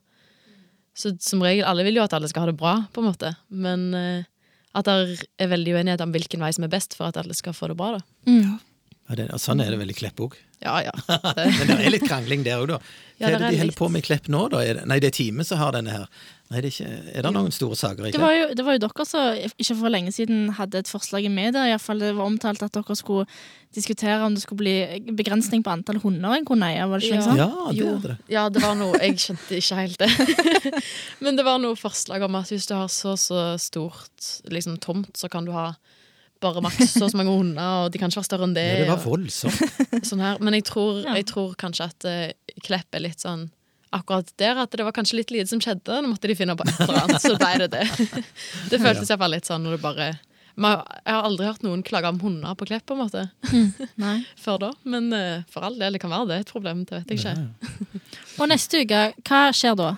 Så 0.96 1.14
som 1.24 1.40
regel, 1.44 1.64
alle 1.68 1.86
vil 1.86 1.96
jo 1.96 2.04
at 2.04 2.12
alle 2.16 2.28
skal 2.28 2.44
ha 2.44 2.50
det 2.52 2.58
bra, 2.60 2.74
på 2.92 3.00
en 3.00 3.08
måte. 3.08 3.32
Men 3.48 3.88
eh, 3.96 4.28
at 4.76 4.88
det 4.88 5.24
er 5.40 5.52
veldig 5.52 5.78
uenighet 5.78 6.04
om 6.04 6.12
hvilken 6.14 6.44
vei 6.44 6.52
som 6.56 6.66
er 6.66 6.72
best 6.72 6.96
for 6.98 7.08
at 7.08 7.18
alle 7.20 7.36
skal 7.36 7.56
få 7.56 7.70
det 7.72 7.78
bra, 7.80 7.96
da. 7.98 8.04
Mm. 8.28 8.60
Ja, 9.08 9.16
det, 9.18 9.26
og 9.34 9.40
sånn 9.42 9.60
er 9.60 9.72
det 9.72 9.80
vel 9.80 9.90
i 9.92 9.96
Klepp 9.96 10.20
òg. 10.24 10.36
Ja, 10.62 10.76
ja. 10.84 10.92
Men 11.58 11.72
det 11.72 11.78
er 11.80 11.90
litt 11.92 12.06
krangling 12.06 12.44
der 12.46 12.62
òg, 12.62 12.70
da. 12.70 12.78
Ja, 13.18 13.26
Hva 13.26 13.32
er 13.32 13.38
det 13.38 13.40
de 13.42 13.58
holder 13.60 13.72
litt. 13.72 13.78
på 13.80 13.88
med 13.92 14.04
i 14.04 14.06
Klepp 14.06 14.28
nå, 14.32 14.44
da? 14.52 14.62
Er 14.64 14.78
det, 14.78 14.86
nei, 14.88 14.98
det 15.02 15.10
er 15.10 15.16
Time 15.18 15.44
som 15.48 15.60
har 15.60 15.74
denne 15.76 15.96
her. 15.96 16.22
Nei, 16.52 16.60
det 16.60 16.68
er, 16.68 16.74
ikke, 16.74 17.16
er 17.16 17.24
det 17.24 17.30
noen 17.32 17.54
store 17.54 17.76
saker 17.80 18.04
Ikke? 18.10 18.18
Det 18.18 18.20
var, 18.20 18.32
jo, 18.36 18.46
det 18.58 18.64
var 18.66 18.76
jo 18.76 18.80
dere 18.84 19.04
som 19.08 19.36
ikke 19.56 19.76
for 19.78 19.92
lenge 19.94 20.12
siden 20.12 20.50
hadde 20.58 20.82
et 20.82 20.90
forslag 20.90 21.24
i 21.24 21.30
media. 21.32 21.62
I 21.72 21.78
fall 21.80 22.02
det 22.04 22.10
var 22.18 22.28
omtalt 22.28 22.60
at 22.66 22.74
dere 22.76 22.96
skulle 22.98 23.24
diskutere 23.72 24.18
om 24.26 24.34
det 24.36 24.42
skulle 24.44 24.60
bli 24.60 25.14
begrensning 25.16 25.62
på 25.64 25.72
antall 25.72 26.02
hunder 26.02 26.34
en 26.36 26.44
kunne 26.44 26.68
eie. 26.68 26.84
Var 26.90 27.00
det 27.00 27.08
ikke 27.08 27.16
Ja. 27.16 27.24
sånn? 27.24 27.40
Ja, 27.40 27.48
det 27.70 27.78
Jo. 27.80 27.94
er 27.94 28.04
det. 28.10 28.16
Ja, 28.34 28.42
det 28.52 28.62
var 28.62 28.74
noe 28.76 29.00
Jeg 29.00 29.16
skjønte 29.22 29.56
ikke 29.56 29.80
helt 29.80 29.98
det. 29.98 30.10
Men 31.24 31.36
det 31.40 31.44
var 31.48 31.58
noe 31.62 31.78
forslag 31.80 32.22
om 32.28 32.36
at 32.36 32.52
hvis 32.52 32.68
du 32.68 32.74
har 32.76 32.88
så 32.92 33.16
så 33.16 33.56
stort 33.58 34.28
liksom, 34.52 34.76
tomt, 34.78 35.16
så 35.16 35.30
kan 35.32 35.44
du 35.48 35.52
ha 35.56 35.70
bare 36.42 36.60
maks 36.60 36.92
så 36.98 37.08
så 37.08 37.16
mange 37.16 37.30
hunder, 37.32 37.86
og 37.86 37.92
de 37.94 37.98
kan 38.02 38.10
ikke 38.10 38.18
være 38.20 38.28
større 38.28 38.44
enn 38.48 38.54
det. 38.56 38.66
Ja, 38.66 38.78
det 38.82 38.88
var 38.90 38.98
og 38.98 39.04
voldsomt. 39.06 40.04
sånn 40.10 40.20
her. 40.20 40.38
Men 40.42 40.54
jeg 40.58 40.64
tror, 40.68 41.04
jeg 41.06 41.26
tror 41.30 41.54
kanskje 41.56 41.86
at 41.88 42.04
eh, 42.10 42.32
Klepp 42.66 42.92
er 42.98 43.00
litt 43.06 43.22
sånn 43.22 43.46
Akkurat 43.92 44.28
der 44.40 44.56
at 44.62 44.72
det 44.72 44.84
var 44.86 44.94
kanskje 44.96 45.18
litt 45.20 45.32
lite 45.34 45.50
som 45.50 45.60
skjedde. 45.60 45.98
Nå 46.00 46.12
måtte 46.14 46.30
de 46.30 46.36
finne 46.38 46.54
på 46.56 46.64
et 46.64 46.78
eller 46.80 47.02
annet, 47.02 47.20
så 47.20 47.34
ble 47.36 47.50
det 47.60 47.70
det. 47.74 47.86
Det 48.72 48.78
føltes 48.80 49.10
iallfall 49.12 49.34
litt 49.36 49.48
sånn 49.48 49.64
når 49.66 49.76
det 49.76 49.82
bare 49.82 50.06
Jeg 50.12 51.12
har 51.12 51.26
aldri 51.28 51.46
hørt 51.48 51.62
noen 51.64 51.82
klage 51.84 52.08
om 52.08 52.20
hunder 52.22 52.56
på 52.56 52.68
Klepp, 52.70 52.86
på 52.88 52.96
en 52.96 53.02
måte, 53.02 53.26
Nei. 54.00 54.16
før 54.44 54.58
da. 54.66 54.70
Men 54.84 55.12
eh, 55.16 55.44
for 55.52 55.64
all 55.68 55.76
del, 55.80 55.96
det 55.96 56.02
kan 56.02 56.12
være 56.12 56.30
det 56.30 56.38
er 56.38 56.46
et 56.46 56.52
problem. 56.56 56.82
Det 56.88 57.02
vet 57.02 57.12
jeg 57.12 57.20
ikke. 57.20 57.76
Og 58.40 58.48
neste 58.52 58.82
uke, 58.84 59.04
hva 59.28 59.44
skjer 59.56 59.76
da? 59.80 59.92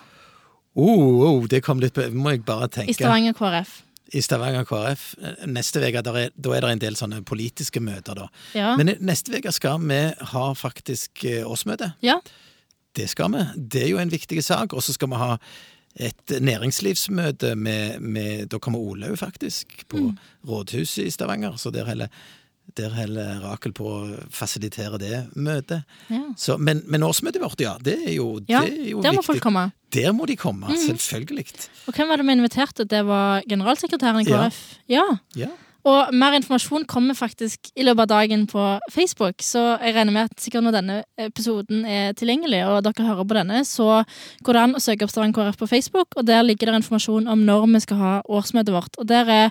Oh, 0.75 1.23
oh, 1.23 1.43
det 1.47 1.61
kom 1.63 1.79
litt 1.79 1.95
på 1.95 2.03
Må 2.11 2.33
jeg 2.35 2.43
bare 2.47 2.67
tenke. 2.67 2.91
I 2.91 2.97
Stavanger 2.97 3.35
KrF? 3.37 3.77
I 4.15 4.21
Stavanger 4.21 4.65
KrF. 4.67 5.05
Neste 5.47 5.79
uke 5.83 6.03
er, 6.03 6.31
da 6.35 6.51
er 6.55 6.65
det 6.67 6.71
en 6.75 6.81
del 6.83 6.97
sånne 6.99 7.21
politiske 7.27 7.79
møter, 7.83 8.19
da. 8.25 8.27
Ja. 8.55 8.73
Men 8.79 8.91
neste 8.99 9.39
uke 9.39 9.55
skal 9.55 9.79
vi 9.87 10.01
ha 10.35 10.43
faktisk 10.59 11.23
eh, 11.31 11.45
årsmøte. 11.47 11.93
ja. 12.03 12.19
Det 12.95 13.09
skal 13.11 13.31
vi. 13.33 13.43
Det 13.57 13.83
er 13.83 13.89
jo 13.89 13.97
en 14.01 14.11
viktig 14.11 14.43
sak. 14.43 14.73
Og 14.73 14.83
så 14.83 14.93
skal 14.95 15.09
vi 15.11 15.15
ha 15.19 15.35
et 15.95 16.33
næringslivsmøte 16.43 17.55
med, 17.55 17.99
med 17.99 18.47
Da 18.51 18.57
kommer 18.59 18.79
Olaug, 18.79 19.17
faktisk, 19.19 19.85
på 19.89 19.97
Mm. 19.97 20.17
rådhuset 20.47 21.05
i 21.05 21.09
Stavanger. 21.09 21.55
Så 21.57 21.71
der 21.71 21.85
holder, 21.85 22.07
der 22.77 22.89
heller 22.93 23.39
Rakel 23.43 23.71
på 23.73 23.85
å 23.87 23.99
fasilitere 24.29 24.97
det 24.99 25.27
møtet. 25.35 25.83
ja. 26.09 26.21
Så, 26.37 26.57
men, 26.57 26.81
men 26.87 27.03
årsmøtet 27.03 27.41
vårt, 27.41 27.61
ja. 27.61 27.77
Det 27.79 27.97
er 28.07 28.13
jo, 28.15 28.41
Ja, 28.49 28.61
det 28.65 28.73
er 28.87 28.89
jo 28.91 29.01
Der 29.01 29.13
må 29.13 29.21
folk 29.23 29.41
komme. 29.41 29.71
Der 29.93 30.11
må 30.11 30.25
de 30.25 30.35
komme, 30.35 30.67
mm. 30.67 30.75
selvfølgelig. 30.87 31.45
Og 31.87 31.93
hvem 31.95 32.07
var 32.09 32.17
det 32.17 32.25
vi 32.25 32.31
inviterte? 32.31 32.83
Det 32.83 33.05
var 33.05 33.41
generalsekretæren 33.49 34.19
i. 34.21 34.25
KrF. 34.25 34.59
Ja. 34.89 35.03
Ja. 35.35 35.47
Og 35.85 36.13
mer 36.17 36.33
informasjon 36.33 36.87
kommer 36.89 37.13
faktisk 37.13 37.69
i 37.77 37.83
løpet 37.85 38.07
av 38.07 38.09
dagen 38.15 38.47
på 38.49 38.63
Facebook, 38.93 39.43
så 39.45 39.75
jeg 39.83 39.93
regner 39.93 40.15
med 40.15 40.31
at 40.31 40.41
sikkert 40.41 40.65
når 40.65 40.77
denne 40.79 40.95
episoden 41.21 41.83
er 41.85 42.15
tilgjengelig, 42.17 42.63
og 42.65 42.79
dere 42.87 43.05
hører 43.05 43.27
på 43.29 43.37
denne, 43.37 43.61
så 43.69 43.99
går 44.41 44.57
det 44.57 44.63
an 44.63 44.75
å 44.79 44.81
søke 44.81 45.05
opp 45.05 45.13
Stavanger 45.13 45.37
KrF 45.37 45.59
på 45.61 45.69
Facebook, 45.69 46.17
og 46.17 46.25
der 46.25 46.41
ligger 46.47 46.71
det 46.73 46.81
informasjon 46.81 47.29
om 47.29 47.45
når 47.45 47.67
vi 47.75 47.83
skal 47.85 48.01
ha 48.01 48.13
årsmøtet 48.25 48.73
vårt. 48.73 48.97
Og 48.97 49.05
der 49.13 49.29
er 49.29 49.49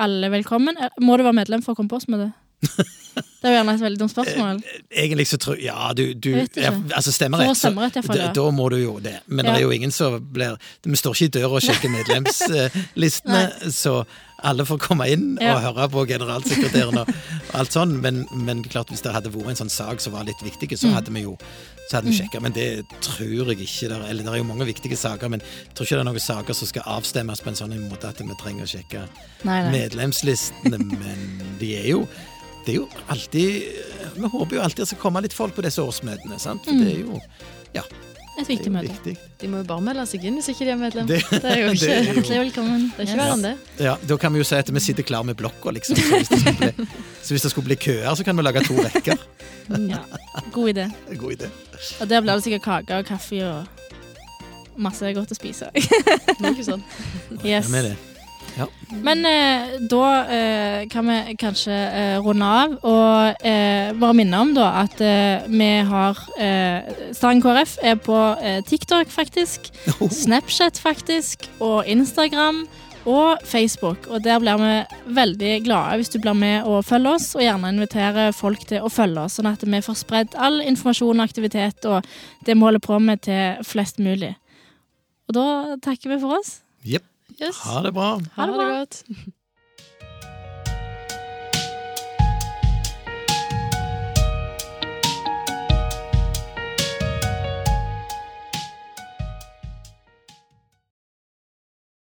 alle 0.00 0.32
velkommen. 0.32 0.76
Eh, 0.80 0.88
Må 1.04 1.18
du 1.20 1.22
være 1.26 1.36
medlem 1.36 1.60
for 1.62 1.74
å 1.74 1.76
komme 1.78 1.92
på 1.92 2.00
årsmøtet? 2.00 2.32
Det 3.14 3.50
er 3.50 3.52
jo 3.52 3.56
gjerne 3.58 3.72
et 3.76 3.82
veldig 3.84 3.98
dumt 4.00 4.10
spørsmål. 4.10 4.60
Egentlig 4.90 5.26
så 5.28 5.36
tror 5.38 5.58
Ja, 5.60 5.90
du, 5.94 6.14
du 6.18 6.30
ja, 6.32 6.70
Altså, 6.96 7.12
stemmer 7.12 7.38
For 7.38 7.44
å 7.44 7.52
rett, 7.52 7.58
så 7.60 7.68
stemme 7.68 7.84
rett, 7.84 7.94
i 7.94 8.00
hvert 8.00 8.08
fall, 8.08 8.22
da, 8.24 8.30
da 8.34 8.46
må 8.56 8.70
du 8.72 8.78
jo 8.80 8.94
det. 9.04 9.18
Men 9.28 9.44
Ja. 9.44 9.52
det 9.52 9.60
er 9.60 9.66
jo 9.68 9.74
ingen 9.76 9.92
som 9.94 10.16
blir 10.32 10.56
Vi 10.82 10.96
står 10.98 11.14
ikke 11.14 11.28
i 11.28 11.34
døra 11.36 11.50
og 11.60 11.62
sjekker 11.62 11.92
medlemslistene, 11.98 13.42
så 13.70 13.98
alle 14.44 14.64
får 14.68 14.78
komme 14.84 15.06
inn 15.10 15.38
Ja. 15.40 15.54
og 15.56 15.62
høre 15.64 15.88
på 15.90 16.04
generalsekretæren 16.10 16.98
og 17.00 17.08
alt 17.54 17.72
sånn. 17.72 17.96
Men, 18.02 18.26
men 18.36 18.62
klart, 18.64 18.90
hvis 18.92 19.02
det 19.02 19.12
hadde 19.14 19.32
vært 19.32 19.48
en 19.54 19.60
sånn 19.64 19.70
sak 19.72 20.00
som 20.04 20.12
var 20.12 20.24
litt 20.28 20.42
viktig, 20.44 20.70
så 20.78 20.88
Mm. 20.90 20.94
hadde 20.94 21.12
vi 21.14 21.22
jo 21.24 21.36
så 21.90 21.98
hadde 21.98 22.08
vi 22.08 22.16
sjekka, 22.16 22.40
men 22.40 22.52
det 22.56 22.86
tror 23.04 23.44
jeg 23.50 23.58
ikke. 23.60 23.88
Der, 23.90 24.00
eller 24.08 24.22
det 24.24 24.32
er 24.32 24.36
jo 24.38 24.44
mange 24.48 24.64
viktige 24.64 24.96
saker, 24.96 25.28
men 25.28 25.40
jeg 25.40 25.74
tror 25.74 25.84
ikke 25.84 25.96
det 25.98 26.00
er 26.00 26.08
noen 26.08 26.20
saker 26.20 26.54
som 26.54 26.66
skal 26.70 26.82
avstemmes 26.86 27.42
på 27.44 27.48
en 27.52 27.58
sånn 27.60 27.74
måte 27.90 28.08
at 28.08 28.18
vi 28.24 28.34
trenger 28.40 28.64
å 28.64 28.70
sjekke 28.72 29.02
Nei, 29.44 29.62
nei. 29.64 29.72
medlemslistene, 29.74 30.78
men 30.78 31.42
de 31.60 31.74
er 31.76 31.88
jo 31.90 32.08
det 32.64 32.72
er 32.74 32.78
jo 32.78 32.88
alltid 33.12 33.62
Vi 34.16 34.28
håper 34.32 34.56
jo 34.56 34.62
alltid 34.62 34.76
det 34.84 34.88
skal 34.88 34.98
komme 35.02 35.20
litt 35.20 35.34
folk 35.36 35.54
på 35.54 35.60
disse 35.62 35.82
årsmøtene, 35.82 36.38
sant? 36.40 36.64
For 36.64 36.72
Mm. 36.72 36.84
det 36.84 36.94
er 36.94 37.00
jo 37.04 37.20
ja, 37.74 37.82
Et 38.40 38.48
viktig 38.48 38.70
møte. 38.74 38.88
viktig. 38.90 39.12
De 39.40 39.48
må 39.48 39.60
jo 39.60 39.64
bare 39.68 39.80
melde 39.86 40.04
seg 40.10 40.24
inn 40.26 40.34
hvis 40.40 40.48
ikke 40.50 40.64
de 40.66 40.70
er 40.74 40.76
medlem. 40.80 41.06
Det- 41.06 41.20
Det, 41.30 41.44
er 41.44 41.60
jo 41.60 41.68
det 41.72 41.76
ikke, 41.78 41.90
er 41.92 42.02
jo- 42.02 42.14
Hjertelig 42.14 42.40
velkommen. 42.40 42.86
er 42.98 43.02
ikke 43.04 43.16
verre 43.20 43.36
enn 43.36 43.42
det. 43.46 43.52
Ja, 43.84 43.96
Da 44.08 44.16
kan 44.16 44.32
vi 44.32 44.38
jo 44.42 44.44
si 44.48 44.54
at 44.56 44.72
vi 44.74 44.80
sitter 44.80 45.02
klar 45.06 45.22
med 45.24 45.36
blokka, 45.36 45.70
liksom. 45.70 45.96
Så 45.96 46.16
hvis 46.18 46.28
det 46.28 46.40
skulle 46.40 46.56
bli, 46.58 46.86
så 47.22 47.34
hvis 47.34 47.42
det 47.42 47.50
skulle 47.50 47.64
bli 47.70 47.76
køer, 47.76 48.14
så 48.16 48.24
kan 48.24 48.36
vi 48.36 48.42
lage 48.42 48.64
to 48.66 48.74
rekker. 48.74 49.18
Ja. 49.88 50.00
God 50.52 50.68
idé. 50.74 50.88
God 51.22 51.32
idé. 51.32 51.48
Og 52.00 52.08
der 52.10 52.20
blir 52.20 52.34
det 52.34 52.42
sikkert 52.42 52.62
kake 52.62 52.98
og 52.98 53.06
kaffe 53.06 53.38
og 53.46 53.66
masse 54.76 55.12
godt 55.14 55.30
å 55.30 55.36
spise. 55.38 55.70
Noe 56.42 56.64
sånn. 56.66 56.82
Yes. 57.44 57.68
Ja, 57.68 57.70
med 57.70 57.84
det. 57.92 57.96
Ja. 58.54 58.68
Men 59.02 59.24
eh, 59.26 59.74
da 59.90 60.04
eh, 60.30 60.84
kan 60.92 61.08
vi 61.10 61.34
kanskje 61.40 61.74
eh, 61.74 62.18
runde 62.22 62.46
av 62.46 62.76
og 62.86 63.42
eh, 63.46 63.90
bare 63.98 64.14
minne 64.14 64.40
om 64.44 64.52
da 64.54 64.68
at 64.84 65.00
eh, 65.02 65.42
vi 65.50 65.70
har 65.88 66.20
eh, 66.38 66.94
Stang 67.16 67.42
KrF 67.42 67.76
er 67.82 67.98
på 67.98 68.18
TikTok, 68.68 69.10
faktisk. 69.10 69.70
Snapchat, 70.10 70.78
faktisk. 70.78 71.48
Og 71.58 71.86
Instagram. 71.90 72.64
Og 73.04 73.42
Facebook. 73.44 74.06
Og 74.08 74.22
der 74.24 74.38
blir 74.40 74.56
vi 74.62 75.12
veldig 75.18 75.50
glade 75.66 75.98
hvis 76.00 76.08
du 76.14 76.16
blir 76.24 76.32
med 76.38 76.64
og 76.64 76.86
følger 76.88 77.18
oss, 77.18 77.34
og 77.36 77.42
gjerne 77.44 77.74
inviterer 77.74 78.32
folk 78.32 78.64
til 78.70 78.80
å 78.80 78.88
følge 78.88 79.26
oss, 79.26 79.36
sånn 79.36 79.50
at 79.50 79.60
vi 79.60 79.82
får 79.84 79.98
spredd 80.00 80.38
all 80.40 80.62
informasjon 80.64 81.20
og 81.20 81.26
aktivitet 81.26 81.84
og 81.90 82.06
det 82.46 82.56
vi 82.56 82.64
holder 82.64 82.80
på 82.80 82.98
med, 83.04 83.20
til 83.26 83.60
flest 83.68 84.00
mulig. 84.00 84.32
Og 85.28 85.36
da 85.36 85.48
takker 85.84 86.14
vi 86.14 86.22
for 86.22 86.38
oss. 86.40 86.62
Jepp. 86.84 87.04
Yes. 87.42 87.56
Ha 87.64 87.82
det 87.82 87.92
bra. 87.92 88.20
Ha 88.36 88.46
det 88.46 88.54
godt. 88.54 89.04